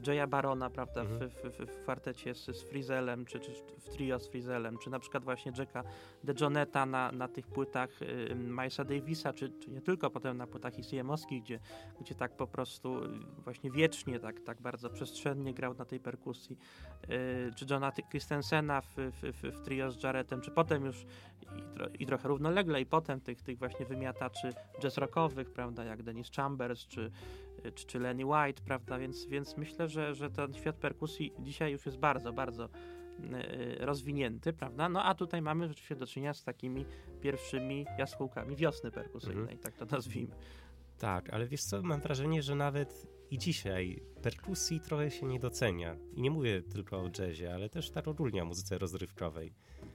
Jaya 0.06 0.26
Barona, 0.26 0.70
prawda, 0.70 1.00
mhm. 1.00 1.30
w, 1.30 1.34
w, 1.34 1.66
w, 1.66 1.82
kwartecie 1.82 2.34
z, 2.34 2.44
z 2.46 2.62
Frizelem, 2.62 3.24
czy, 3.24 3.40
czy 3.40 3.52
w 3.78 3.88
trio 3.88 4.18
z 4.18 4.28
Frizelem, 4.28 4.78
czy 4.78 4.90
na 4.90 4.98
przykład 4.98 5.24
właśnie 5.24 5.52
Jacka 5.58 5.84
DeJohneta 6.24 6.86
na, 6.86 7.12
na 7.12 7.28
tych 7.28 7.46
płytach 7.46 7.90
Milesa 8.34 8.84
Davisa, 8.84 9.32
czy, 9.32 9.50
czy 9.50 9.70
nie 9.70 9.80
tylko 9.80 10.10
potem 10.10 10.36
na 10.36 10.46
płytach 10.46 10.78
ICM-owskich, 10.78 11.42
gdzie, 11.42 11.60
gdzie 12.00 12.14
tak 12.14 12.36
po 12.36 12.46
prostu 12.46 13.00
właśnie 13.38 13.70
wiecznie, 13.70 14.20
tak, 14.20 14.40
tak 14.40 14.60
bardzo 14.60 14.90
przestrzennie 14.90 15.54
grał 15.54 15.74
na 15.74 15.84
tej 15.84 16.00
perkusji, 16.00 16.58
czy 17.56 17.66
Johna 17.70 17.92
Christensena 18.10 18.80
w, 18.80 18.94
w, 18.96 19.32
w, 19.32 19.64
trio 19.64 19.90
z 19.90 20.02
Jaretem, 20.02 20.40
czy 20.40 20.50
potem 20.50 20.84
już 20.84 21.06
i, 21.58 21.74
tro, 21.74 21.86
i 21.98 22.06
trochę 22.06 22.28
równolegle 22.28 22.80
i 22.80 22.86
potem 22.86 23.20
tych, 23.20 23.42
tych 23.42 23.58
właśnie 23.58 23.86
wymiataczy 23.86 24.52
jazz 24.80 24.98
rockowych, 24.98 25.50
prawda, 25.50 25.84
jak 25.84 26.02
Dennis 26.02 26.30
Chambers 26.30 26.86
czy, 26.86 27.10
czy, 27.74 27.86
czy 27.86 27.98
Lenny 27.98 28.26
White, 28.26 28.62
prawda, 28.64 28.98
więc, 28.98 29.26
więc 29.26 29.56
myślę, 29.56 29.88
że, 29.88 30.14
że 30.14 30.30
ten 30.30 30.54
świat 30.54 30.76
perkusji 30.76 31.32
dzisiaj 31.38 31.72
już 31.72 31.86
jest 31.86 31.98
bardzo, 31.98 32.32
bardzo 32.32 32.64
e, 32.64 33.86
rozwinięty, 33.86 34.52
prawda? 34.52 34.88
No 34.88 35.04
a 35.04 35.14
tutaj 35.14 35.42
mamy 35.42 35.68
rzeczywiście 35.68 35.96
do 35.96 36.06
czynienia 36.06 36.34
z 36.34 36.44
takimi 36.44 36.84
pierwszymi 37.20 37.86
jaskółkami 37.98 38.56
wiosny 38.56 38.90
perkusyjnej, 38.90 39.42
mhm. 39.42 39.58
tak 39.58 39.76
to 39.76 39.84
nazwijmy. 39.96 40.34
Tak, 40.98 41.30
ale 41.30 41.46
wiesz 41.46 41.62
co, 41.62 41.82
mam 41.82 42.00
wrażenie, 42.00 42.42
że 42.42 42.54
nawet 42.54 43.06
i 43.30 43.38
dzisiaj 43.38 44.02
perkusji 44.22 44.80
trochę 44.80 45.10
się 45.10 45.26
nie 45.26 45.38
docenia. 45.38 45.96
I 46.14 46.22
nie 46.22 46.30
mówię 46.30 46.62
tylko 46.62 46.96
o 46.96 47.10
jazzie, 47.18 47.54
ale 47.54 47.68
też 47.68 47.90
tak 47.90 48.08
ogólnie 48.08 48.42
o 48.42 48.46
muzyce 48.46 48.78
rozrywkowej. 48.78 49.52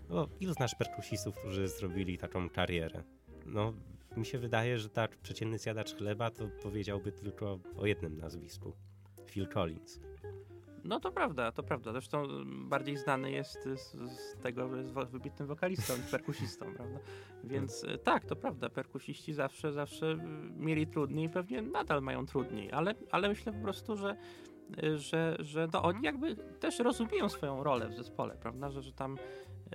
No, 0.09 0.27
ilu 0.39 0.53
znasz 0.53 0.75
perkusistów, 0.75 1.35
którzy 1.35 1.67
zrobili 1.67 2.17
taką 2.17 2.49
karierę? 2.49 3.03
No, 3.45 3.73
mi 4.17 4.25
się 4.25 4.39
wydaje, 4.39 4.79
że 4.79 4.89
tak 4.89 5.17
przeciętny 5.17 5.57
zjadacz 5.57 5.95
chleba 5.95 6.31
to 6.31 6.49
powiedziałby 6.63 7.11
tylko 7.11 7.59
o 7.77 7.85
jednym 7.85 8.17
nazwisku. 8.17 8.73
Phil 9.27 9.47
Collins. 9.47 9.99
No 10.83 10.99
to 10.99 11.11
prawda, 11.11 11.51
to 11.51 11.63
prawda. 11.63 11.91
Zresztą 11.91 12.27
bardziej 12.45 12.97
znany 12.97 13.31
jest 13.31 13.63
z, 13.63 13.91
z 14.11 14.35
tego, 14.43 14.69
że 14.69 14.77
jest 14.77 14.93
wybitnym 15.11 15.47
wokalistą 15.47 15.97
niż 15.97 16.05
perkusistą, 16.11 16.65
prawda? 16.77 16.99
Więc 17.43 17.81
hmm. 17.81 17.99
tak, 17.99 18.25
to 18.25 18.35
prawda. 18.35 18.69
Perkusiści 18.69 19.33
zawsze, 19.33 19.71
zawsze 19.71 20.17
mieli 20.57 20.87
trudniej 20.87 21.25
i 21.25 21.29
pewnie 21.29 21.61
nadal 21.61 22.01
mają 22.01 22.25
trudniej, 22.25 22.71
ale, 22.71 22.95
ale 23.11 23.29
myślę 23.29 23.53
po 23.53 23.59
prostu, 23.59 23.95
że 23.95 24.15
że, 24.95 25.35
że 25.39 25.67
no, 25.73 25.83
oni 25.83 25.99
jakby 26.03 26.35
też 26.35 26.79
rozumieją 26.79 27.29
swoją 27.29 27.63
rolę 27.63 27.89
w 27.89 27.95
zespole, 27.95 28.37
prawda? 28.41 28.69
Że, 28.69 28.81
że 28.81 28.93
tam 28.93 29.17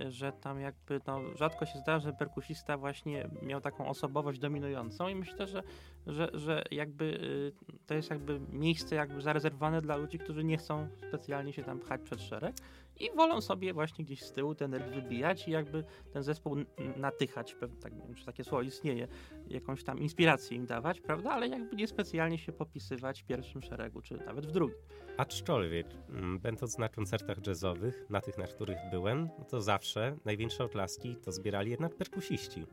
że 0.09 0.33
tam 0.33 0.61
jakby 0.61 1.01
no, 1.07 1.21
rzadko 1.37 1.67
się 1.67 1.79
zdarza, 1.79 2.05
że 2.11 2.13
perkusista 2.13 2.77
właśnie 2.77 3.29
miał 3.43 3.61
taką 3.61 3.89
osobowość 3.89 4.39
dominującą 4.39 5.09
i 5.09 5.15
myślę, 5.15 5.47
że, 5.47 5.63
że, 6.07 6.29
że 6.35 6.65
jakby 6.71 7.05
y, 7.05 7.53
to 7.87 7.95
jest 7.95 8.11
jakby 8.11 8.41
miejsce 8.53 8.97
jakby 8.97 9.21
zarezerwowane 9.21 9.83
dla 9.83 9.97
ludzi, 9.97 10.19
którzy 10.19 10.45
nie 10.45 10.57
chcą 10.57 10.89
specjalnie 11.09 11.53
się 11.53 11.63
tam 11.63 11.81
pchać 11.81 12.01
przed 12.01 12.23
szereg 12.23 12.57
i 13.01 13.11
wolą 13.17 13.41
sobie 13.41 13.73
właśnie 13.73 14.05
gdzieś 14.05 14.23
z 14.23 14.33
tyłu 14.33 14.55
ten 14.55 14.75
energię 14.75 15.01
wybijać 15.01 15.49
i 15.49 15.51
jakby 15.51 15.85
ten 16.13 16.23
zespół 16.23 16.57
natychać, 16.97 17.57
tak, 17.83 17.95
wiem, 17.95 18.15
czy 18.15 18.27
takie 18.27 18.45
słowo 18.45 18.63
istnieje, 18.63 19.09
jakąś 19.49 19.85
tam 19.85 19.99
inspirację 19.99 20.57
im 20.57 20.67
dawać, 20.67 21.01
prawda, 21.01 21.31
ale 21.31 21.49
jakby 21.49 21.77
niespecjalnie 21.77 22.39
się 22.39 22.53
popisywać 22.53 23.23
w 23.23 23.27
pierwszym 23.27 23.63
szeregu, 23.63 24.03
czy 24.03 24.17
nawet 24.17 24.47
w 24.47 24.51
drugim. 24.51 24.77
Aczkolwiek, 25.17 25.87
mm, 26.09 26.39
będąc 26.39 26.79
na 26.79 26.89
koncertach 26.89 27.47
jazzowych, 27.47 28.07
na 28.11 28.21
tych, 28.21 28.39
na 28.39 28.47
których 28.47 28.79
byłem, 28.91 29.29
no 29.39 29.45
to 29.45 29.61
zawsze 29.61 30.17
największe 30.25 30.65
oklaski 30.65 31.17
to 31.17 31.33
zbierali 31.33 31.71
jednak 31.71 31.95
perkusiści. 31.95 32.67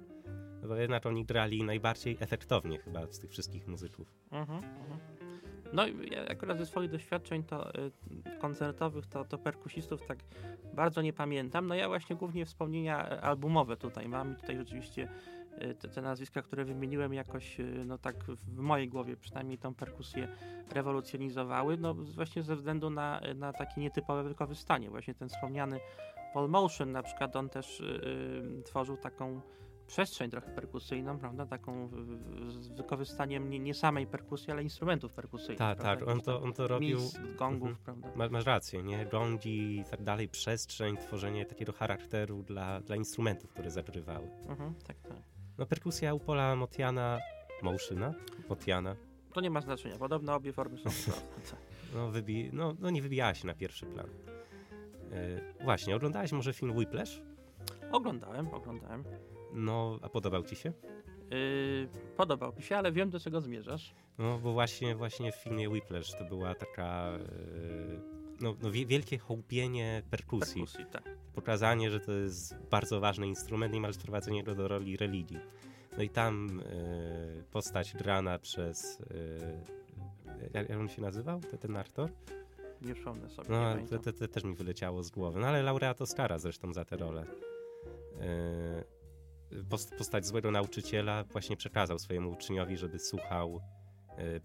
Bo 0.68 0.76
jednak 0.76 1.06
oni 1.06 1.26
grali 1.26 1.64
najbardziej 1.64 2.18
efektownie 2.20 2.78
chyba 2.78 3.08
z 3.12 3.20
tych 3.20 3.32
wszystkich 3.32 3.68
muzyków. 3.68 4.14
Mhm, 4.32 4.64
mhm. 4.64 5.00
No 5.74 5.88
ja 5.88 6.26
akurat 6.30 6.58
ze 6.58 6.66
swoich 6.66 6.92
doświadczeń 6.92 7.44
to 7.44 7.76
y, 7.76 7.92
koncertowych, 8.40 9.08
to, 9.08 9.26
to 9.26 9.38
perkusistów 9.38 10.06
tak 10.08 10.18
bardzo 10.74 11.02
nie 11.02 11.14
pamiętam. 11.14 11.68
No 11.68 11.76
ja 11.76 11.88
właśnie 11.88 12.16
głównie 12.16 12.46
wspomnienia 12.46 13.10
e, 13.10 13.22
albumowe 13.22 13.78
tutaj 13.78 14.10
mam 14.10 14.32
i 14.32 14.36
tutaj 14.36 14.58
rzeczywiście 14.58 15.10
y, 15.62 15.76
te, 15.76 15.88
te, 15.88 16.02
nazwiska, 16.02 16.42
które 16.42 16.66
wymieniłem 16.66 17.14
jakoś, 17.14 17.60
y, 17.60 17.84
no 17.86 17.98
tak 17.98 18.24
w 18.24 18.58
mojej 18.58 18.90
głowie 18.90 19.18
przynajmniej 19.18 19.58
tą 19.58 19.74
perkusję 19.74 20.28
rewolucjonizowały, 20.72 21.78
no 21.78 21.94
właśnie 21.94 22.44
ze 22.44 22.56
względu 22.56 22.90
na, 22.90 23.22
na 23.36 23.54
takie 23.54 23.82
nietypowe 23.82 24.24
wykorzystanie. 24.24 24.90
Właśnie 24.90 25.14
ten 25.14 25.30
wspomniany 25.30 25.80
Paul 26.34 26.50
Motion 26.50 26.92
na 26.92 27.04
przykład, 27.04 27.36
on 27.36 27.50
też 27.50 27.84
tworzył 28.66 28.98
taką 28.98 29.42
przestrzeń 29.92 30.32
trochę 30.32 30.52
perkusyjną, 30.52 31.20
prawda? 31.20 31.46
Taką 31.46 31.90
z 32.50 32.68
wykorzystaniem 32.68 33.50
nie, 33.50 33.60
nie 33.60 33.74
samej 33.74 34.08
perkusji, 34.08 34.52
ale 34.52 34.64
instrumentów 34.64 35.14
perkusyjnych. 35.14 35.58
Tak, 35.58 35.82
tak, 35.82 36.08
on 36.08 36.22
to, 36.22 36.42
on 36.42 36.54
to 36.54 36.68
robił. 36.68 37.00
Mis, 37.00 37.20
gongów, 37.38 37.70
mhm. 37.70 38.02
prawda? 38.02 38.30
masz 38.30 38.46
rację, 38.46 38.84
nie? 38.84 39.06
Gongi 39.06 39.78
i 39.78 39.84
tak 39.84 40.04
dalej, 40.04 40.30
przestrzeń, 40.30 40.98
tworzenie 40.98 41.46
takiego 41.46 41.74
charakteru 41.74 42.44
dla, 42.44 42.82
dla 42.82 42.96
instrumentów, 42.96 43.50
które 43.50 43.72
zagrywały. 43.72 44.30
Mhm, 44.48 44.74
tak, 44.88 45.00
tak. 45.00 45.18
No 45.58 45.66
perkusja 45.66 46.14
u 46.14 46.20
Pola 46.20 46.56
Motiana, 46.56 47.20
Motiona, 47.64 48.14
Motiana. 48.50 48.96
To 49.34 49.42
nie 49.42 49.50
ma 49.50 49.62
znaczenia, 49.62 49.98
podobno 49.98 50.36
obie 50.36 50.54
formy 50.54 50.78
są. 50.78 51.12
no, 51.96 52.08
wybi 52.08 52.50
no, 52.54 52.76
no 52.80 52.90
nie 52.90 53.02
wybijała 53.02 53.34
się 53.34 53.48
na 53.48 53.54
pierwszy 53.54 53.86
plan. 53.86 54.08
Yy, 54.08 55.64
właśnie, 55.64 55.96
oglądałeś 55.96 56.32
może 56.32 56.54
film 56.54 56.78
Whiplash? 56.78 57.22
Oglądałem, 57.92 58.48
oglądałem. 58.48 59.04
No, 59.54 60.00
a 60.02 60.10
podobał 60.10 60.44
ci 60.44 60.56
się? 60.56 60.74
Yy, 61.32 61.88
podobał 62.18 62.54
mi 62.56 62.62
się, 62.62 62.78
ale 62.78 62.92
wiem 62.92 63.10
do 63.10 63.20
czego 63.20 63.42
zmierzasz. 63.42 63.94
No, 64.18 64.40
bo 64.40 64.54
właśnie, 64.54 64.96
właśnie 64.96 65.32
w 65.32 65.36
filmie 65.36 65.70
Whiplash 65.70 66.12
to 66.12 66.26
była 66.26 66.56
taka 66.56 67.12
yy, 67.12 68.22
no, 68.42 68.56
no, 68.62 68.72
wielkie 68.72 69.18
hołbienie 69.18 70.04
perkusji. 70.10 70.62
perkusji 70.62 70.86
tak. 70.92 71.04
Pokazanie, 71.34 71.90
że 71.90 72.00
to 72.00 72.12
jest 72.12 72.56
bardzo 72.72 73.00
ważny 73.00 73.28
instrument 73.28 73.76
i 73.76 73.80
masz 73.80 73.96
sprowadzenie 73.96 74.44
go 74.44 74.56
do 74.56 74.68
roli 74.68 74.98
religii. 74.98 75.40
No 75.98 76.04
i 76.04 76.10
tam 76.10 76.62
yy, 77.36 77.44
postać 77.52 77.94
grana 77.94 78.40
przez... 78.40 79.00
Yy, 79.00 79.82
jak, 80.54 80.70
on 80.70 80.90
się 80.90 81.02
nazywał, 81.02 81.40
ten, 81.40 81.60
ten 81.60 81.78
aktor? 81.78 82.10
Nie 82.82 82.94
przypomnę 82.94 83.30
sobie. 83.30 83.50
No, 83.50 83.76
to, 83.90 84.00
to, 84.00 84.14
to, 84.14 84.28
też 84.28 84.44
mi 84.44 84.56
wyleciało 84.56 85.04
z 85.04 85.10
głowy. 85.10 85.40
No 85.40 85.48
ale 85.48 85.64
laureat 85.64 86.02
Oscara 86.02 86.38
zresztą 86.38 86.74
za 86.74 86.86
tę 86.86 86.98
rolę. 86.98 87.26
Yy, 87.26 89.01
postać 89.98 90.26
złego 90.26 90.52
nauczyciela 90.52 91.24
właśnie 91.24 91.58
przekazał 91.58 92.00
swojemu 92.00 92.32
uczniowi, 92.32 92.78
żeby 92.78 93.00
słuchał 93.00 93.62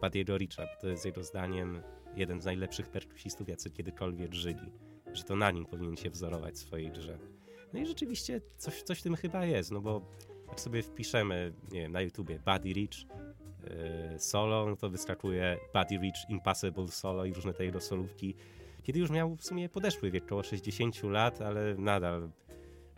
Buddy'ego 0.00 0.38
Richa. 0.38 0.66
To 0.80 0.88
jest 0.88 1.04
jego 1.04 1.24
zdaniem 1.24 1.82
jeden 2.16 2.40
z 2.40 2.44
najlepszych 2.44 2.88
perkusistów, 2.88 3.48
jacy 3.48 3.70
kiedykolwiek 3.70 4.34
żyli. 4.34 4.72
że 5.12 5.24
to 5.24 5.36
na 5.36 5.50
nim 5.50 5.66
powinien 5.66 5.96
się 5.96 6.10
wzorować 6.10 6.54
w 6.54 6.58
swojej 6.58 6.90
grze. 6.90 7.18
No 7.72 7.80
i 7.80 7.86
rzeczywiście 7.86 8.40
coś, 8.56 8.82
coś 8.82 9.00
w 9.00 9.02
tym 9.02 9.16
chyba 9.16 9.44
jest, 9.44 9.70
no 9.70 9.80
bo 9.80 10.02
jak 10.48 10.60
sobie 10.60 10.82
wpiszemy, 10.82 11.52
nie 11.72 11.80
wiem, 11.80 11.92
na 11.92 12.00
YouTubie 12.00 12.38
Buddy 12.38 12.72
Rich 12.72 12.90
yy, 14.12 14.18
solo, 14.18 14.66
no 14.66 14.76
to 14.76 14.90
wystartuje 14.90 15.58
Buddy 15.74 15.96
Rich 15.96 16.16
Impossible 16.28 16.88
solo 16.88 17.24
i 17.24 17.32
różne 17.32 17.54
tej 17.54 17.72
solówki. 17.80 18.34
Kiedy 18.82 18.98
już 18.98 19.10
miał 19.10 19.36
w 19.36 19.44
sumie 19.44 19.68
podeszły 19.68 20.10
wiek, 20.10 20.24
około 20.24 20.42
60 20.42 21.02
lat, 21.02 21.40
ale 21.40 21.74
nadal 21.74 22.30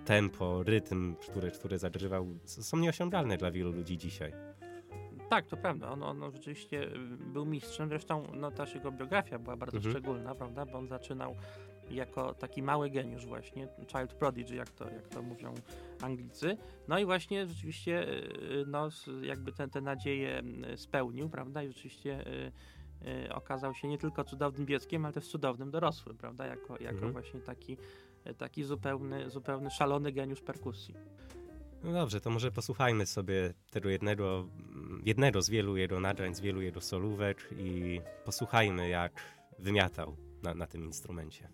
tempo, 0.05 0.63
rytm, 0.63 1.15
który, 1.15 1.51
który 1.51 1.79
zagrywał, 1.79 2.27
są 2.45 2.77
nieosiągalne 2.77 3.37
dla 3.37 3.51
wielu 3.51 3.73
ludzi 3.73 3.99
dzisiaj. 3.99 4.33
Tak, 5.29 5.47
to 5.47 5.57
prawda. 5.57 5.91
On, 5.91 6.03
on 6.03 6.33
rzeczywiście 6.33 6.83
y, 6.83 6.99
był 7.33 7.47
mistrzem. 7.47 7.89
Zresztą 7.89 8.27
no, 8.35 8.51
też 8.51 8.75
jego 8.75 8.93
biografia 8.93 9.39
była 9.39 9.57
bardzo 9.57 9.77
mhm. 9.77 9.95
szczególna, 9.95 10.35
prawda? 10.35 10.67
Bo 10.67 10.79
on 10.79 10.89
zaczynał 10.89 11.37
jako 11.91 12.35
taki 12.35 12.63
mały 12.63 12.91
geniusz 12.91 13.27
właśnie, 13.27 13.69
child 13.87 14.15
prodigy, 14.15 14.55
jak 14.55 14.71
to, 14.71 14.91
jak 14.91 15.09
to 15.09 15.23
mówią 15.23 15.55
Anglicy. 16.03 16.57
No 16.89 16.99
i 16.99 17.05
właśnie 17.05 17.47
rzeczywiście 17.47 18.09
y, 18.09 18.13
y, 18.53 18.65
no, 18.67 18.89
jakby 19.23 19.53
te, 19.53 19.69
te 19.69 19.81
nadzieje 19.81 20.43
spełnił, 20.77 21.29
prawda? 21.29 21.63
I 21.63 21.69
rzeczywiście 21.69 22.25
okazał 23.35 23.75
się 23.75 23.89
nie 23.89 23.99
tylko 23.99 24.25
cudownym 24.25 24.67
dzieckiem, 24.67 25.05
ale 25.05 25.15
też 25.15 25.29
cudownym 25.29 25.71
dorosłym, 25.71 26.17
prawda? 26.17 26.47
Jako, 26.47 26.73
jako 26.73 26.95
mhm. 26.95 27.13
właśnie 27.13 27.41
taki, 27.41 27.77
taki 28.35 28.65
zupełny, 28.65 29.31
zupełny 29.31 29.71
szalony 29.71 30.13
geniusz 30.13 30.41
perkusji. 30.41 30.95
No 31.85 31.93
dobrze, 31.93 32.21
to 32.21 32.31
może 32.31 32.53
posłuchajmy 32.53 33.07
sobie 33.07 33.55
tego 33.71 33.89
jednego, 33.89 34.49
jednego 35.05 35.43
z 35.43 35.51
wielu 35.51 35.77
jego 35.77 36.01
nagrań, 36.01 36.35
z 36.35 36.41
wielu 36.41 36.63
jego 36.63 36.81
solówek 36.81 37.49
i 37.59 38.01
posłuchajmy, 38.25 38.89
jak 38.89 39.13
wymiatał 39.59 40.17
na, 40.43 40.55
na 40.55 40.67
tym 40.67 40.85
instrumencie. 40.85 41.49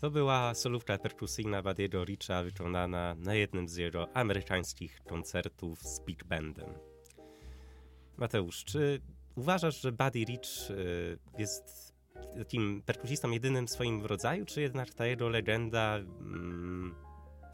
To 0.00 0.10
była 0.10 0.54
solówka 0.54 0.98
perkusyjna 0.98 1.62
Badiego 1.62 2.04
Richa 2.04 2.42
wykonana 2.42 3.14
na 3.14 3.34
jednym 3.34 3.68
z 3.68 3.76
jego 3.76 4.16
amerykańskich 4.16 5.00
koncertów 5.08 5.82
z 5.82 6.00
big 6.00 6.24
bandem. 6.24 6.68
Mateusz, 8.16 8.64
czy 8.64 9.00
uważasz, 9.36 9.80
że 9.80 9.92
Buddy 9.92 10.24
Rich 10.24 10.70
y, 10.70 11.18
jest 11.38 11.94
takim 12.38 12.82
perkusistą 12.86 13.30
jedynym 13.30 13.66
w 13.66 13.70
swoim 13.70 14.06
rodzaju, 14.06 14.44
czy 14.44 14.60
jednak 14.60 14.94
ta 14.94 15.06
jego 15.06 15.28
legenda 15.28 15.96
mm, 15.96 16.94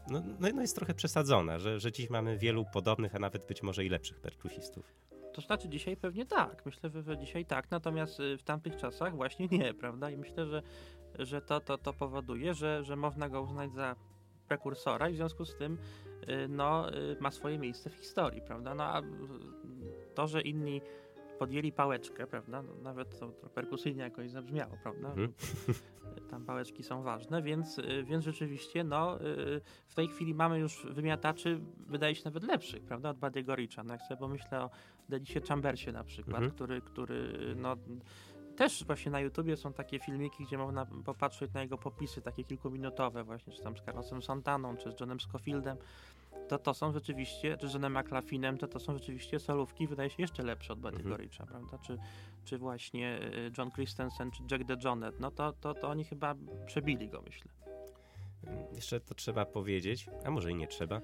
no, 0.09 0.21
no, 0.39 0.49
no 0.53 0.61
jest 0.61 0.75
trochę 0.75 0.93
przesadzona, 0.93 1.59
że, 1.59 1.79
że 1.79 1.91
dziś 1.91 2.09
mamy 2.09 2.37
wielu 2.37 2.65
podobnych, 2.73 3.15
a 3.15 3.19
nawet 3.19 3.47
być 3.47 3.63
może 3.63 3.85
i 3.85 3.89
lepszych 3.89 4.19
perkusistów? 4.19 4.93
To 5.33 5.41
znaczy 5.41 5.69
dzisiaj 5.69 5.97
pewnie 5.97 6.25
tak. 6.25 6.65
Myślę, 6.65 6.89
że 7.03 7.17
dzisiaj 7.17 7.45
tak, 7.45 7.71
natomiast 7.71 8.19
y, 8.19 8.37
w 8.37 8.43
tamtych 8.43 8.75
czasach 8.75 9.15
właśnie 9.15 9.47
nie, 9.47 9.73
prawda? 9.81 10.09
I 10.09 10.17
myślę, 10.17 10.45
że, 10.45 10.61
że 11.19 11.41
to, 11.41 11.59
to, 11.59 11.77
to 11.77 11.93
powoduje, 11.93 12.53
że, 12.53 12.83
że 12.83 12.95
można 12.95 13.29
go 13.29 13.41
uznać 13.41 13.73
za 13.73 13.95
prekursora 14.47 15.09
i 15.09 15.13
w 15.13 15.15
związku 15.15 15.45
z 15.45 15.55
tym 15.55 15.77
y, 16.29 16.47
no, 16.49 16.85
ma 17.19 17.31
swoje 17.31 17.59
miejsce 17.59 17.89
w 17.89 17.93
historii, 17.93 18.41
prawda? 18.41 18.75
No 18.75 18.83
a 18.83 19.01
to, 20.15 20.27
że 20.27 20.41
inni 20.41 20.81
podjęli 21.39 21.71
pałeczkę, 21.71 22.27
prawda? 22.27 22.61
No, 22.61 22.73
nawet 22.81 23.19
to, 23.19 23.27
to 23.27 23.49
perkusyjnie 23.49 24.01
jakoś 24.01 24.29
zabrzmiało, 24.29 24.77
prawda? 24.83 25.07
Mhm. 25.07 25.33
Tam 26.31 26.45
pałeczki 26.45 26.83
są 26.83 27.03
ważne, 27.03 27.41
więc, 27.41 27.79
y, 27.79 28.03
więc 28.03 28.23
rzeczywiście 28.23 28.83
no, 28.83 29.21
y, 29.21 29.61
w 29.87 29.95
tej 29.95 30.07
chwili 30.07 30.33
mamy 30.33 30.59
już 30.59 30.85
wymiataczy, 30.89 31.59
wydaje 31.77 32.15
się 32.15 32.21
nawet 32.25 32.43
lepszych, 32.43 32.83
prawda? 32.83 33.09
Od 33.09 33.17
Buddy'ego 33.17 33.55
Richa. 33.55 33.83
No, 33.83 33.93
jak 33.93 34.01
sobie 34.01 34.17
pomyślę 34.17 34.61
o 34.61 34.69
Denisie 35.09 35.41
Chambersie 35.41 35.91
na 35.91 36.03
przykład, 36.03 36.35
mhm. 36.35 36.51
który, 36.51 36.81
który 36.81 37.33
no, 37.55 37.75
też 38.55 38.83
właśnie 38.85 39.11
na 39.11 39.19
YouTubie 39.19 39.57
są 39.57 39.73
takie 39.73 39.99
filmiki, 39.99 40.45
gdzie 40.45 40.57
można 40.57 40.85
popatrzeć 41.05 41.53
na 41.53 41.61
jego 41.61 41.77
popisy, 41.77 42.21
takie 42.21 42.43
kilkuminutowe 42.43 43.23
właśnie, 43.23 43.53
czy 43.53 43.63
tam 43.63 43.77
z 43.77 43.81
Carlosem 43.81 44.21
Santaną, 44.21 44.77
czy 44.77 44.91
z 44.91 44.99
Johnem 44.99 45.19
Scofieldem, 45.19 45.77
to 46.47 46.57
to 46.57 46.73
są 46.73 46.91
rzeczywiście, 46.91 47.57
czy 47.57 47.67
z 47.67 47.73
Johnem 47.73 47.97
McLaughlinem, 47.97 48.57
to 48.57 48.67
to 48.67 48.79
są 48.79 48.93
rzeczywiście 48.93 49.39
solówki, 49.39 49.87
wydaje 49.87 50.09
się, 50.09 50.15
jeszcze 50.19 50.43
lepsze 50.43 50.73
od 50.73 50.79
Buddy'ego 50.79 51.11
mhm. 51.11 51.21
Richa, 51.21 51.45
prawda? 51.45 51.77
Czy, 51.77 51.97
czy 52.45 52.57
właśnie 52.57 53.19
y, 53.21 53.51
John 53.57 53.71
Christensen, 53.71 54.31
czy 54.31 54.43
Jack 54.51 54.63
DeJohnette, 54.63 55.17
no 55.19 55.31
to, 55.31 55.53
to, 55.53 55.73
to 55.73 55.89
oni 55.89 56.03
chyba 56.03 56.35
przebili 56.65 57.09
go, 57.09 57.21
myślę. 57.21 57.51
Jeszcze 58.75 58.99
to 58.99 59.15
trzeba 59.15 59.45
powiedzieć, 59.45 60.07
a 60.25 60.31
może 60.31 60.51
i 60.51 60.55
nie 60.55 60.67
trzeba, 60.67 61.01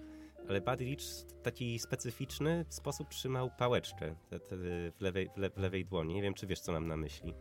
ale 0.50 0.62
Buddy 0.62 0.86
Rich 0.86 1.02
w 1.02 1.42
taki 1.42 1.80
specyficzny 1.80 2.66
sposób 2.70 3.10
trzymał 3.10 3.50
pałeczkę 3.58 4.16
w, 4.32 5.02
lewej, 5.02 5.30
w, 5.36 5.38
le, 5.38 5.50
w 5.50 5.58
lewej 5.58 5.86
dłoni. 5.86 6.14
Nie 6.14 6.22
wiem, 6.22 6.34
czy 6.34 6.48
wiesz, 6.48 6.60
co 6.60 6.72
mam 6.72 6.88
na 6.88 6.98
myśli. 6.98 7.34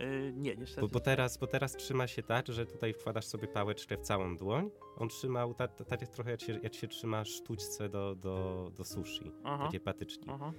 Yy, 0.00 0.32
nie, 0.36 0.56
niestety. 0.56 0.80
Bo, 0.80 0.88
bo, 0.88 1.00
teraz, 1.00 1.38
bo 1.38 1.46
teraz 1.46 1.72
trzyma 1.72 2.06
się 2.06 2.22
tak, 2.22 2.46
że 2.48 2.66
tutaj 2.66 2.94
wkładasz 2.94 3.24
sobie 3.24 3.48
pałeczkę 3.48 3.96
w 3.96 4.00
całą 4.00 4.36
dłoń. 4.36 4.70
On 4.96 5.08
trzymał 5.08 5.54
tak 5.54 5.74
ta, 5.74 5.84
ta, 5.84 5.96
trochę 5.96 6.30
jak 6.30 6.40
się, 6.40 6.58
jak 6.62 6.74
się 6.74 6.88
trzyma 6.88 7.24
sztućce 7.24 7.88
do, 7.88 8.14
do, 8.14 8.66
do 8.76 8.84
sushi, 8.84 9.32
Aha. 9.44 9.64
takie 9.64 9.80
patyczki. 9.80 10.26
Aha. 10.30 10.52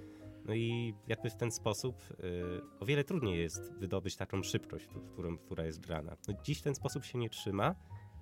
No 0.44 0.54
i 0.54 0.94
jakby 1.06 1.30
w 1.30 1.36
ten 1.36 1.50
sposób 1.50 2.02
y, 2.10 2.60
o 2.80 2.86
wiele 2.86 3.04
trudniej 3.04 3.38
jest 3.38 3.74
wydobyć 3.78 4.16
taką 4.16 4.42
szybkość, 4.42 4.88
którą, 5.12 5.38
która 5.38 5.64
jest 5.64 5.80
grana. 5.80 6.16
No 6.28 6.34
dziś 6.44 6.58
w 6.58 6.62
ten 6.62 6.74
sposób 6.74 7.04
się 7.04 7.18
nie 7.18 7.30
trzyma 7.30 7.74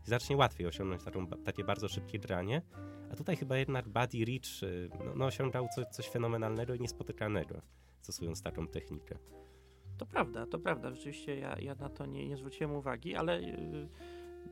znacznie 0.04 0.36
łatwiej 0.36 0.66
osiągnąć 0.66 1.04
taką, 1.04 1.26
takie 1.26 1.64
bardzo 1.64 1.88
szybkie 1.88 2.18
granie, 2.18 2.62
a 3.12 3.16
tutaj 3.16 3.36
chyba 3.36 3.56
jednak 3.56 3.88
Buddy 3.88 4.24
Rich 4.24 4.62
y, 4.62 4.90
no, 5.04 5.14
no 5.16 5.24
osiągał 5.24 5.68
coś, 5.74 5.86
coś 5.86 6.08
fenomenalnego 6.08 6.74
i 6.74 6.80
niespotykanego, 6.80 7.62
stosując 8.00 8.42
taką 8.42 8.66
technikę. 8.66 9.18
To 9.98 10.06
prawda, 10.06 10.46
to 10.46 10.58
prawda. 10.58 10.90
Rzeczywiście 10.90 11.36
ja, 11.36 11.56
ja 11.58 11.74
na 11.74 11.88
to 11.88 12.06
nie, 12.06 12.28
nie 12.28 12.36
zwróciłem 12.36 12.72
uwagi, 12.72 13.16
ale 13.16 13.42
yy, 13.42 13.88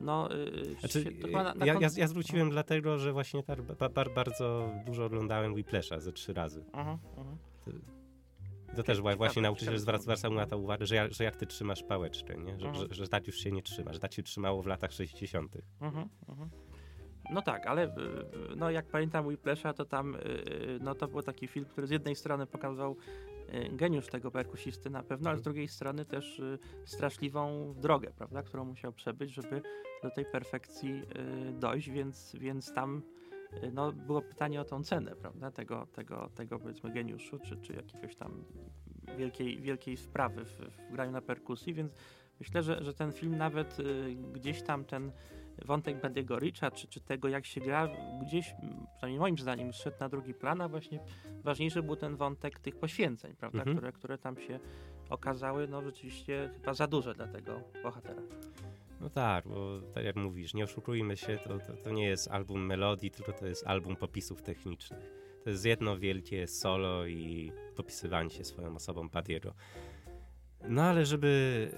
no... 0.00 0.28
Yy, 0.32 0.74
znaczy, 0.74 1.02
się, 1.02 1.10
na, 1.30 1.54
na 1.54 1.66
ja, 1.66 1.74
ja, 1.80 1.88
ja, 1.96 2.06
zwróciłem 2.06 2.46
no. 2.46 2.52
dlatego, 2.52 2.98
że 2.98 3.12
właśnie 3.12 3.42
tak 3.42 3.62
ba, 3.62 3.88
bardzo 4.14 4.70
dużo 4.86 5.04
oglądałem 5.04 5.52
Whiplasha 5.52 6.00
ze 6.00 6.12
trzy 6.12 6.32
razy. 6.32 6.64
Aha, 6.72 6.98
aha. 7.16 7.36
To, 8.70 8.76
to 8.76 8.82
też 8.82 9.00
właśnie 9.00 9.42
nauczyciel 9.42 9.78
zwracał 9.78 10.32
na 10.32 10.46
to 10.46 10.58
uwagę, 10.58 10.86
że, 10.86 10.94
ja, 10.94 11.08
że 11.10 11.24
jak 11.24 11.36
ty 11.36 11.46
trzymasz 11.46 11.82
pałeczkę, 11.82 12.36
nie? 12.36 12.60
Że, 12.60 12.74
że, 12.74 12.86
że, 12.90 13.08
tak 13.08 13.26
już 13.26 13.36
się 13.36 13.52
nie 13.52 13.62
trzyma, 13.62 13.92
że 13.92 13.98
tak 13.98 14.12
się 14.12 14.22
trzymało 14.22 14.62
w 14.62 14.66
latach 14.66 14.92
60. 14.92 15.56
Mhm, 15.80 16.08
mhm. 16.28 16.50
No 17.30 17.42
tak, 17.42 17.66
ale 17.66 17.94
no 18.56 18.70
jak 18.70 18.86
pamiętam 18.86 19.26
Whiplasha, 19.26 19.72
to 19.72 19.84
tam 19.84 20.16
no 20.80 20.94
to 20.94 21.08
był 21.08 21.22
taki 21.22 21.48
film, 21.48 21.66
który 21.66 21.86
z 21.86 21.90
jednej 21.90 22.16
strony 22.16 22.46
pokazał 22.46 22.96
Y, 23.54 23.76
geniusz 23.76 24.08
tego 24.08 24.30
perkusisty 24.30 24.90
na 24.90 25.02
pewno, 25.02 25.30
ale 25.30 25.38
z 25.38 25.42
drugiej 25.42 25.68
strony 25.68 26.04
też 26.04 26.38
y, 26.38 26.58
straszliwą 26.84 27.74
drogę, 27.76 28.12
prawda, 28.16 28.42
którą 28.42 28.64
musiał 28.64 28.92
przebyć, 28.92 29.34
żeby 29.34 29.62
do 30.02 30.10
tej 30.10 30.24
perfekcji 30.24 31.02
y, 31.48 31.52
dojść, 31.52 31.90
więc, 31.90 32.36
więc 32.40 32.74
tam 32.74 33.02
no, 33.72 33.92
było 33.92 34.22
pytanie 34.22 34.60
o 34.60 34.64
tą 34.64 34.84
cenę, 34.84 35.16
prawda, 35.16 35.50
tego, 35.50 35.86
tego, 35.86 36.30
tego 36.34 36.58
powiedzmy 36.58 36.90
geniuszu, 36.90 37.38
czy, 37.38 37.56
czy 37.56 37.72
jakiegoś 37.72 38.16
tam 38.16 38.44
wielkiej, 39.18 39.60
wielkiej 39.60 39.96
wprawy 39.96 40.44
w, 40.44 40.60
w 40.88 40.92
graniu 40.92 41.12
na 41.12 41.20
perkusji, 41.20 41.74
więc 41.74 41.92
myślę, 42.40 42.62
że, 42.62 42.84
że 42.84 42.94
ten 42.94 43.12
film 43.12 43.36
nawet 43.36 43.76
gdzieś 44.32 44.62
tam 44.62 44.84
ten 44.84 45.12
wątek 45.64 46.02
Buddy'ego 46.02 46.38
Richa, 46.38 46.70
czy, 46.70 46.88
czy 46.88 47.00
tego 47.00 47.28
jak 47.28 47.46
się 47.46 47.60
gra, 47.60 47.88
gdzieś, 48.22 48.54
przynajmniej 48.96 49.20
moim 49.20 49.38
zdaniem, 49.38 49.72
szedł 49.72 49.96
na 50.00 50.08
drugi 50.08 50.34
plan, 50.34 50.60
a 50.60 50.68
właśnie 50.68 51.00
ważniejszy 51.42 51.82
był 51.82 51.96
ten 51.96 52.16
wątek 52.16 52.58
tych 52.58 52.76
poświęceń, 52.76 53.34
prawda, 53.36 53.58
mhm. 53.58 53.76
które, 53.76 53.92
które 53.92 54.18
tam 54.18 54.36
się 54.36 54.60
okazały, 55.10 55.68
no 55.68 55.82
rzeczywiście 55.82 56.50
chyba 56.54 56.74
za 56.74 56.86
duże 56.86 57.14
dla 57.14 57.28
tego 57.28 57.60
bohatera. 57.82 58.22
No 59.00 59.10
tak, 59.10 59.48
bo 59.48 59.80
tak 59.94 60.04
jak 60.04 60.16
mówisz, 60.16 60.54
nie 60.54 60.64
oszukujmy 60.64 61.16
się, 61.16 61.38
to, 61.44 61.58
to, 61.58 61.72
to 61.84 61.90
nie 61.90 62.06
jest 62.06 62.28
album 62.28 62.66
melodii, 62.66 63.10
tylko 63.10 63.32
to 63.32 63.46
jest 63.46 63.66
album 63.66 63.96
popisów 63.96 64.42
technicznych. 64.42 65.12
To 65.44 65.50
jest 65.50 65.64
jedno 65.64 65.98
wielkie 65.98 66.48
solo 66.48 67.06
i 67.06 67.52
popisywanie 67.76 68.30
się 68.30 68.44
swoją 68.44 68.76
osobą 68.76 69.08
Padiego. 69.08 69.54
No 70.68 70.82
ale 70.82 71.06
żeby 71.06 71.70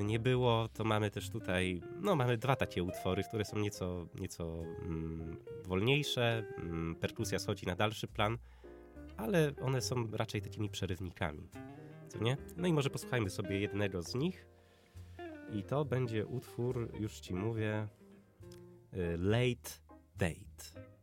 y, 0.00 0.04
nie 0.04 0.18
było, 0.18 0.68
to 0.68 0.84
mamy 0.84 1.10
też 1.10 1.30
tutaj, 1.30 1.82
no 2.00 2.16
mamy 2.16 2.38
dwa 2.38 2.56
takie 2.56 2.82
utwory, 2.82 3.24
które 3.24 3.44
są 3.44 3.58
nieco, 3.58 4.06
nieco 4.14 4.62
mm, 4.82 5.36
wolniejsze, 5.64 6.44
mm, 6.58 6.94
perkusja 6.94 7.38
schodzi 7.38 7.66
na 7.66 7.76
dalszy 7.76 8.08
plan, 8.08 8.38
ale 9.16 9.52
one 9.62 9.82
są 9.82 10.10
raczej 10.12 10.42
takimi 10.42 10.68
przerywnikami, 10.68 11.48
co 12.08 12.18
nie? 12.18 12.36
No 12.56 12.68
i 12.68 12.72
może 12.72 12.90
posłuchajmy 12.90 13.30
sobie 13.30 13.60
jednego 13.60 14.02
z 14.02 14.14
nich 14.14 14.53
i 15.52 15.62
to 15.62 15.84
będzie 15.84 16.26
utwór, 16.26 16.90
już 17.00 17.20
ci 17.20 17.34
mówię, 17.34 17.88
y, 18.94 19.18
Late 19.18 19.70
Date. 20.16 20.93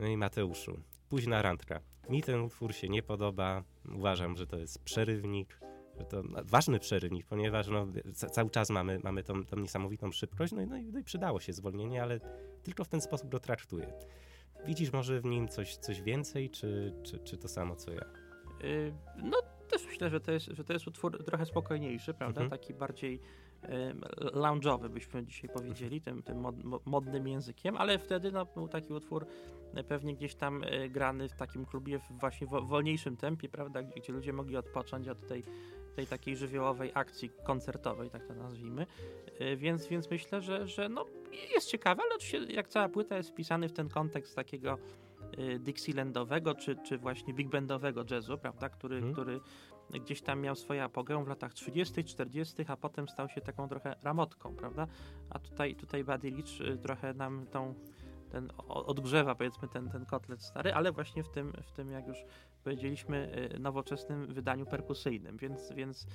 No 0.00 0.06
i 0.06 0.16
Mateuszu, 0.16 0.80
późna 1.08 1.42
randka. 1.42 1.80
Mi 2.08 2.22
ten 2.22 2.40
utwór 2.40 2.74
się 2.74 2.88
nie 2.88 3.02
podoba. 3.02 3.64
Uważam, 3.94 4.36
że 4.36 4.46
to 4.46 4.58
jest 4.58 4.84
przerywnik, 4.84 5.60
że 5.98 6.04
to 6.04 6.22
ważny 6.44 6.78
przerywnik, 6.78 7.26
ponieważ 7.26 7.68
no, 7.68 7.86
cały 8.14 8.50
czas 8.50 8.70
mamy, 8.70 9.00
mamy 9.04 9.22
tą, 9.22 9.44
tą 9.44 9.56
niesamowitą 9.56 10.12
szybkość, 10.12 10.52
no 10.52 10.62
i, 10.62 10.66
no, 10.66 10.76
i, 10.76 10.92
no 10.92 10.98
i 10.98 11.04
przydało 11.04 11.40
się 11.40 11.52
zwolnienie, 11.52 12.02
ale 12.02 12.20
tylko 12.62 12.84
w 12.84 12.88
ten 12.88 13.00
sposób 13.00 13.28
go 13.28 13.40
traktuję. 13.40 13.92
Widzisz 14.66 14.92
może 14.92 15.20
w 15.20 15.24
nim 15.24 15.48
coś, 15.48 15.76
coś 15.76 16.02
więcej, 16.02 16.50
czy, 16.50 16.92
czy, 17.02 17.18
czy 17.18 17.38
to 17.38 17.48
samo 17.48 17.76
co 17.76 17.92
ja? 17.92 18.04
Yy, 18.62 18.94
no 19.16 19.42
też 19.68 19.86
myślę, 19.86 20.10
że 20.10 20.20
to 20.20 20.32
jest, 20.32 20.46
że 20.46 20.64
to 20.64 20.72
jest 20.72 20.86
utwór 20.86 21.24
trochę 21.24 21.46
spokojniejszy, 21.46 22.14
prawda? 22.14 22.40
Mhm. 22.40 22.60
Taki 22.60 22.74
bardziej 22.74 23.20
lounge'owy, 24.34 24.88
byśmy 24.88 25.24
dzisiaj 25.24 25.50
powiedzieli, 25.50 26.00
tym, 26.00 26.22
tym 26.22 26.40
mod, 26.40 26.54
modnym 26.86 27.28
językiem, 27.28 27.76
ale 27.76 27.98
wtedy 27.98 28.32
no, 28.32 28.46
był 28.46 28.68
taki 28.68 28.92
utwór 28.92 29.26
e, 29.74 29.84
pewnie 29.84 30.14
gdzieś 30.14 30.34
tam 30.34 30.64
e, 30.64 30.88
grany 30.88 31.28
w 31.28 31.36
takim 31.36 31.66
klubie 31.66 31.98
w 31.98 32.20
właśnie 32.20 32.46
wolniejszym 32.46 33.16
tempie, 33.16 33.48
prawda, 33.48 33.82
gdzie 33.82 34.12
ludzie 34.12 34.32
mogli 34.32 34.56
odpocząć 34.56 35.08
od 35.08 35.26
tej, 35.26 35.44
tej 35.96 36.06
takiej 36.06 36.36
żywiołowej 36.36 36.90
akcji 36.94 37.30
koncertowej, 37.44 38.10
tak 38.10 38.26
to 38.26 38.34
nazwijmy. 38.34 38.86
E, 39.38 39.56
więc, 39.56 39.86
więc 39.86 40.10
myślę, 40.10 40.40
że, 40.40 40.66
że 40.66 40.88
no, 40.88 41.04
jest 41.54 41.68
ciekawe, 41.68 42.02
ale 42.02 42.14
oczywiście 42.16 42.52
jak 42.52 42.68
cała 42.68 42.88
płyta 42.88 43.16
jest 43.16 43.30
wpisany 43.30 43.68
w 43.68 43.72
ten 43.72 43.88
kontekst 43.88 44.36
takiego 44.36 44.78
Dixielandowego, 45.58 46.54
czy, 46.54 46.76
czy 46.76 46.98
właśnie 46.98 47.34
big 47.34 47.48
bandowego 47.48 48.04
jazzu, 48.10 48.38
prawda, 48.38 48.68
który, 48.68 48.96
hmm. 48.96 49.12
który 49.12 49.40
gdzieś 49.90 50.22
tam 50.22 50.40
miał 50.40 50.56
swoje 50.56 50.84
apogeum 50.84 51.24
w 51.24 51.28
latach 51.28 51.54
30., 51.54 52.04
40., 52.04 52.64
a 52.68 52.76
potem 52.76 53.08
stał 53.08 53.28
się 53.28 53.40
taką 53.40 53.68
trochę 53.68 53.96
ramotką, 54.02 54.56
prawda? 54.56 54.86
A 55.30 55.38
tutaj, 55.38 55.74
tutaj 55.74 56.04
Buddy 56.04 56.30
Leach 56.30 56.60
y, 56.60 56.78
trochę 56.78 57.14
nam 57.14 57.46
tą, 57.46 57.74
ten 58.30 58.50
odgrzewa 58.68 59.34
powiedzmy 59.34 59.68
ten, 59.68 59.88
ten 59.88 60.06
kotlet 60.06 60.42
stary, 60.42 60.74
ale 60.74 60.92
właśnie 60.92 61.22
w 61.22 61.28
tym, 61.28 61.52
w 61.62 61.72
tym 61.72 61.90
jak 61.90 62.06
już 62.06 62.24
powiedzieliśmy, 62.64 63.48
y, 63.54 63.58
nowoczesnym 63.58 64.26
wydaniu 64.26 64.66
perkusyjnym, 64.66 65.36
więc, 65.36 65.72
więc 65.72 66.06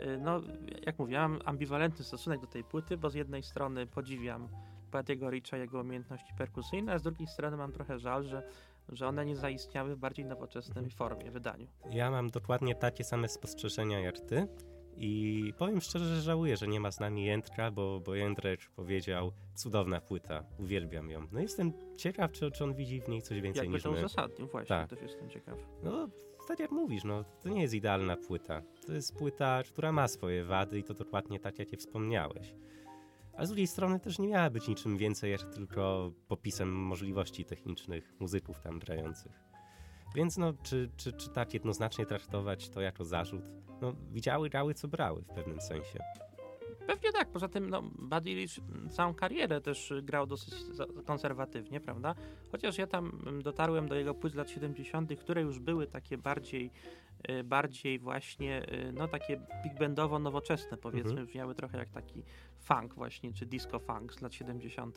y, 0.00 0.18
no, 0.18 0.40
jak 0.86 0.98
mówiłam, 0.98 1.38
ambiwalentny 1.44 2.04
stosunek 2.04 2.40
do 2.40 2.46
tej 2.46 2.64
płyty, 2.64 2.96
bo 2.96 3.10
z 3.10 3.14
jednej 3.14 3.42
strony 3.42 3.86
podziwiam 3.86 4.48
Buddy'ego 4.90 5.30
Richa, 5.30 5.56
jego 5.56 5.80
umiejętności 5.80 6.34
perkusyjne, 6.38 6.92
a 6.92 6.98
z 6.98 7.02
drugiej 7.02 7.26
strony 7.28 7.56
mam 7.56 7.72
trochę 7.72 7.98
żal, 7.98 8.24
że 8.24 8.42
że 8.92 9.08
one 9.08 9.26
nie 9.26 9.36
zaistniały 9.36 9.96
w 9.96 9.98
bardziej 9.98 10.24
nowoczesnej 10.24 10.90
formie, 10.90 11.30
wydaniu. 11.30 11.66
Ja 11.90 12.10
mam 12.10 12.30
dokładnie 12.30 12.74
takie 12.74 13.04
same 13.04 13.28
spostrzeżenia 13.28 14.00
jak 14.00 14.20
ty 14.20 14.48
i 15.00 15.52
powiem 15.58 15.80
szczerze, 15.80 16.04
że 16.04 16.22
żałuję, 16.22 16.56
że 16.56 16.68
nie 16.68 16.80
ma 16.80 16.90
z 16.90 17.00
nami 17.00 17.24
Jędrka, 17.24 17.70
bo, 17.70 18.00
bo 18.00 18.14
Jędrek 18.14 18.60
powiedział, 18.76 19.32
cudowna 19.54 20.00
płyta, 20.00 20.44
uwielbiam 20.58 21.10
ją. 21.10 21.26
No 21.32 21.40
jestem 21.40 21.72
ciekaw, 21.96 22.32
czy, 22.32 22.50
czy 22.50 22.64
on 22.64 22.74
widzi 22.74 23.00
w 23.00 23.08
niej 23.08 23.22
coś 23.22 23.40
więcej 23.40 23.60
Jakby 23.60 23.74
niż 23.74 23.82
to 23.82 23.90
my. 23.90 23.98
uzasadnił, 23.98 24.48
właśnie, 24.48 24.68
tak. 24.68 24.90
też 24.90 25.02
jestem 25.02 25.30
ciekaw. 25.30 25.58
No, 25.82 26.08
tak 26.48 26.58
jak 26.58 26.70
mówisz, 26.70 27.04
no, 27.04 27.24
to 27.42 27.48
nie 27.48 27.62
jest 27.62 27.74
idealna 27.74 28.16
płyta. 28.16 28.62
To 28.86 28.92
jest 28.92 29.16
płyta, 29.16 29.62
która 29.62 29.92
ma 29.92 30.08
swoje 30.08 30.44
wady 30.44 30.78
i 30.78 30.84
to 30.84 30.94
dokładnie 30.94 31.40
tak, 31.40 31.58
jak 31.58 31.72
je 31.72 31.78
wspomniałeś 31.78 32.54
ale 33.38 33.46
z 33.46 33.50
drugiej 33.50 33.66
strony 33.66 34.00
też 34.00 34.18
nie 34.18 34.28
miała 34.28 34.50
być 34.50 34.68
niczym 34.68 34.96
więcej, 34.96 35.30
jak 35.32 35.44
tylko 35.54 36.12
popisem 36.28 36.72
możliwości 36.72 37.44
technicznych 37.44 38.14
muzyków 38.20 38.60
tam 38.60 38.78
grających. 38.78 39.32
Więc 40.14 40.38
no, 40.38 40.52
czy, 40.62 40.90
czy, 40.96 41.12
czy 41.12 41.30
tak 41.30 41.54
jednoznacznie 41.54 42.06
traktować 42.06 42.68
to 42.68 42.80
jako 42.80 43.04
zarzut? 43.04 43.42
No, 43.80 43.92
widziały, 44.12 44.50
grały, 44.50 44.74
co 44.74 44.88
brały 44.88 45.22
w 45.22 45.34
pewnym 45.34 45.60
sensie. 45.60 45.98
Pewnie 46.88 47.12
tak, 47.12 47.28
poza 47.28 47.48
tym 47.48 47.70
no, 47.70 47.82
Buddy 47.82 48.34
Rich 48.34 48.50
całą 48.90 49.14
karierę 49.14 49.60
też 49.60 49.92
grał 50.02 50.26
dosyć 50.26 50.54
konserwatywnie, 51.06 51.80
prawda? 51.80 52.14
Chociaż 52.52 52.78
ja 52.78 52.86
tam 52.86 53.22
dotarłem 53.42 53.88
do 53.88 53.94
jego 53.94 54.14
płyt 54.14 54.32
z 54.32 54.36
lat 54.36 54.50
70., 54.50 55.20
które 55.20 55.42
już 55.42 55.58
były 55.58 55.86
takie 55.86 56.18
bardziej 56.18 56.70
Y, 57.30 57.44
bardziej 57.44 57.98
właśnie, 57.98 58.72
y, 58.72 58.92
no 58.92 59.08
takie 59.08 59.40
big 59.62 59.78
bandowo 59.78 60.18
nowoczesne 60.18 60.76
powiedzmy, 60.76 61.10
mhm. 61.10 61.26
brzmiały 61.26 61.54
trochę 61.54 61.78
jak 61.78 61.90
taki 61.90 62.22
funk 62.58 62.94
właśnie, 62.94 63.32
czy 63.32 63.46
disco 63.46 63.78
funk 63.78 64.14
z 64.14 64.20
lat 64.20 64.34
70., 64.34 64.96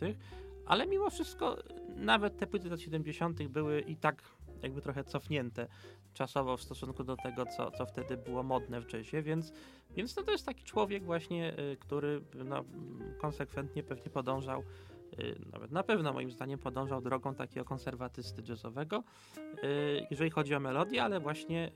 ale 0.65 0.87
mimo 0.87 1.09
wszystko 1.09 1.57
nawet 1.95 2.37
te 2.37 2.47
płyty 2.47 2.69
lat 2.69 2.79
70. 2.79 3.47
były 3.47 3.81
i 3.81 3.95
tak 3.95 4.21
jakby 4.63 4.81
trochę 4.81 5.03
cofnięte 5.03 5.67
czasowo 6.13 6.57
w 6.57 6.61
stosunku 6.61 7.03
do 7.03 7.15
tego, 7.15 7.45
co, 7.45 7.71
co 7.71 7.85
wtedy 7.85 8.17
było 8.17 8.43
modne 8.43 8.81
w 8.81 8.93
jazzie, 8.93 9.21
więc, 9.21 9.53
więc 9.95 10.15
no 10.15 10.23
to 10.23 10.31
jest 10.31 10.45
taki 10.45 10.63
człowiek 10.63 11.03
właśnie, 11.03 11.59
y, 11.59 11.77
który 11.77 12.21
no, 12.45 12.63
konsekwentnie 13.21 13.83
pewnie 13.83 14.11
podążał 14.11 14.63
Y, 15.19 15.35
nawet 15.51 15.71
na 15.71 15.83
pewno 15.83 16.13
moim 16.13 16.31
zdaniem 16.31 16.59
podążał 16.59 17.01
drogą 17.01 17.35
takiego 17.35 17.65
konserwatysty 17.65 18.43
jazzowego, 18.49 19.03
y, 19.37 20.07
jeżeli 20.11 20.29
chodzi 20.29 20.55
o 20.55 20.59
melodię, 20.59 21.03
ale 21.03 21.19
właśnie 21.19 21.71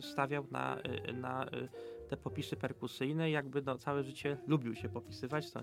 stawiał 0.00 0.46
na, 0.50 0.78
na 1.14 1.46
te 2.08 2.16
popisy 2.16 2.56
perkusyjne 2.56 3.30
jakby 3.30 3.62
no, 3.62 3.78
całe 3.78 4.02
życie 4.02 4.36
lubił 4.46 4.74
się 4.74 4.88
popisywać, 4.88 5.50
to 5.50 5.60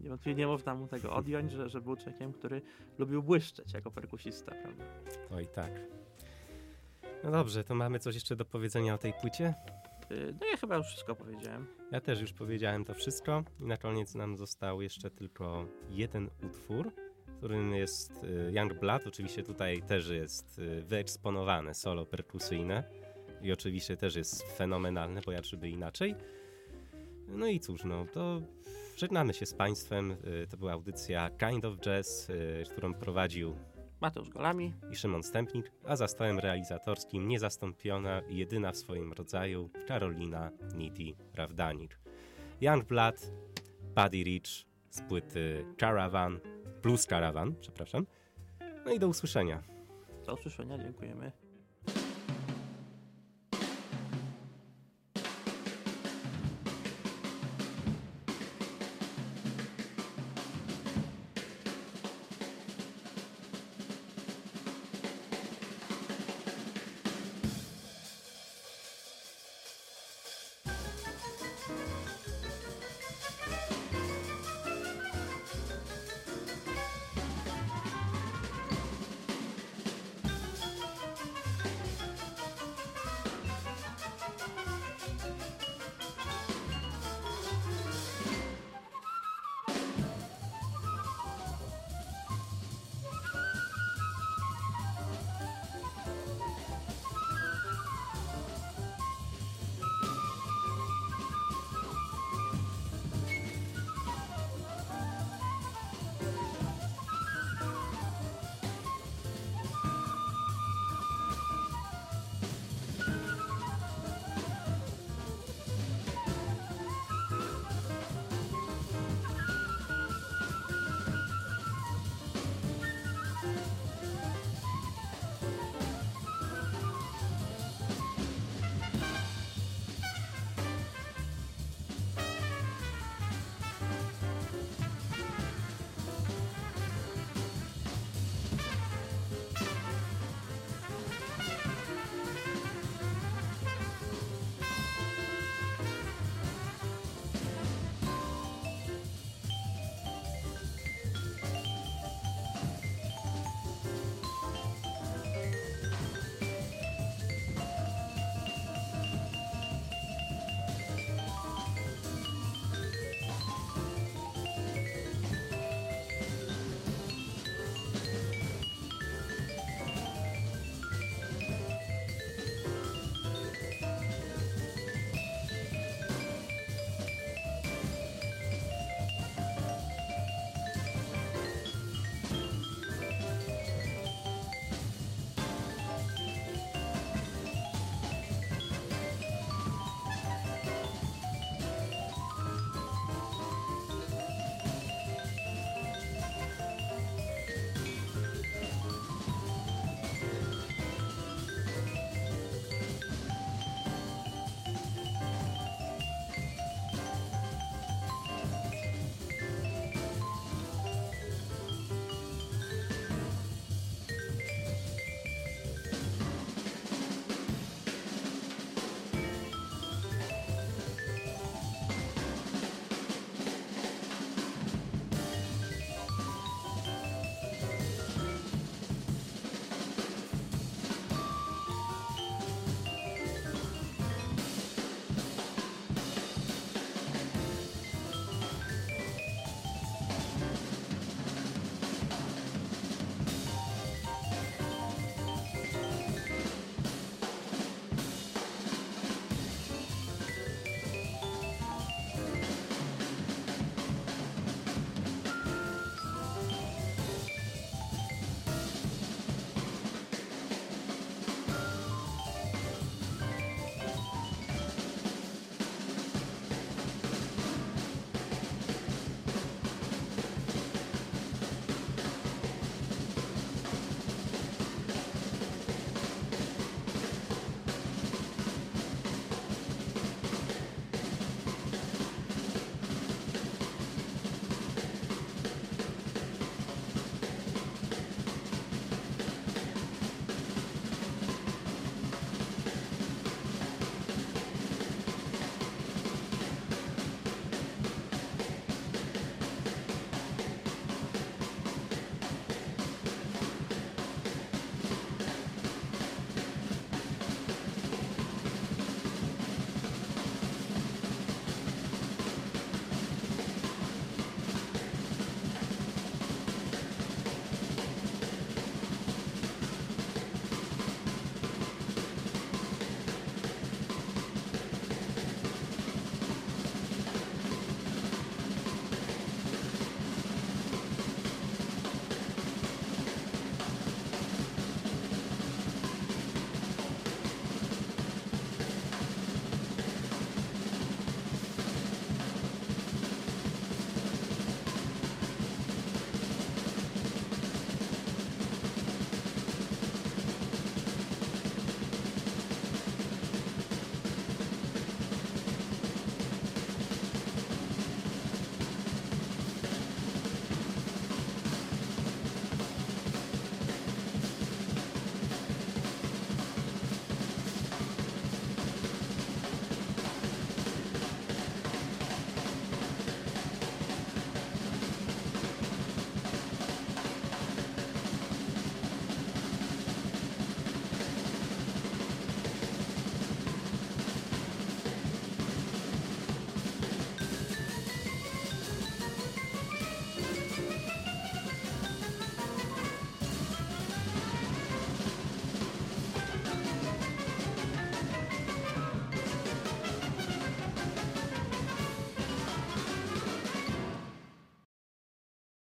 niewątpliwie 0.00 0.38
nie 0.38 0.46
można 0.46 0.74
mu 0.74 0.88
tego 0.88 1.12
odjąć, 1.12 1.52
że, 1.52 1.68
że 1.68 1.80
był 1.80 1.96
człowiekiem, 1.96 2.32
który 2.32 2.62
lubił 2.98 3.22
błyszczeć 3.22 3.72
jako 3.72 3.90
perkusista, 3.90 4.52
prawda? 4.62 4.84
Oj 5.30 5.46
tak. 5.46 5.70
No 7.24 7.30
dobrze, 7.30 7.64
to 7.64 7.74
mamy 7.74 7.98
coś 7.98 8.14
jeszcze 8.14 8.36
do 8.36 8.44
powiedzenia 8.44 8.94
o 8.94 8.98
tej 8.98 9.12
płycie? 9.20 9.54
Y, 10.10 10.34
no 10.40 10.46
ja 10.46 10.56
chyba 10.56 10.76
już 10.76 10.86
wszystko 10.86 11.14
powiedziałem. 11.14 11.66
Ja 11.92 12.00
też 12.00 12.20
już 12.20 12.32
powiedziałem 12.32 12.84
to 12.84 12.94
wszystko 12.94 13.44
i 13.60 13.64
na 13.64 13.76
koniec 13.76 14.14
nam 14.14 14.36
został 14.36 14.82
jeszcze 14.82 15.10
tylko 15.10 15.66
jeden 15.90 16.30
utwór, 16.46 16.92
którym 17.36 17.74
jest 17.74 18.24
y, 18.24 18.52
Young 18.52 18.80
Blood. 18.80 19.06
Oczywiście 19.06 19.42
tutaj 19.42 19.82
też 19.82 20.08
jest 20.08 20.58
y, 20.58 20.82
wyeksponowane 20.82 21.74
solo 21.74 22.06
perkusyjne 22.06 22.84
i 23.42 23.52
oczywiście 23.52 23.96
też 23.96 24.16
jest 24.16 24.42
fenomenalne, 24.42 25.20
bo 25.26 25.32
jakby 25.32 25.68
inaczej. 25.68 26.14
No 27.28 27.46
i 27.46 27.60
cóż, 27.60 27.84
no 27.84 28.06
to 28.12 28.40
żegnamy 28.96 29.34
się 29.34 29.46
z 29.46 29.54
Państwem. 29.54 30.16
To 30.50 30.56
była 30.56 30.72
audycja 30.72 31.30
Kind 31.30 31.64
of 31.64 31.78
Jazz, 31.78 32.28
którą 32.72 32.94
prowadził 32.94 33.56
Mateusz 34.00 34.28
Golami 34.28 34.74
i 34.92 34.96
Szymon 34.96 35.22
Stępnik, 35.22 35.72
a 35.84 35.96
za 35.96 36.08
stołem 36.08 36.38
realizatorskim 36.38 37.28
niezastąpiona 37.28 38.20
i 38.20 38.36
jedyna 38.36 38.72
w 38.72 38.76
swoim 38.76 39.12
rodzaju 39.12 39.70
Karolina 39.88 40.50
Niti 40.74 41.16
Rawdanik. 41.34 41.98
Young 42.60 42.84
Blood, 42.84 43.32
Buddy 43.94 44.22
Rich 44.22 44.66
z 44.90 45.00
płyty 45.00 45.64
Caravan, 45.80 46.40
plus 46.82 47.06
Caravan, 47.06 47.54
przepraszam. 47.60 48.06
No 48.84 48.92
i 48.92 48.98
do 48.98 49.08
usłyszenia. 49.08 49.62
Do 50.26 50.34
usłyszenia, 50.34 50.78
dziękujemy. 50.78 51.32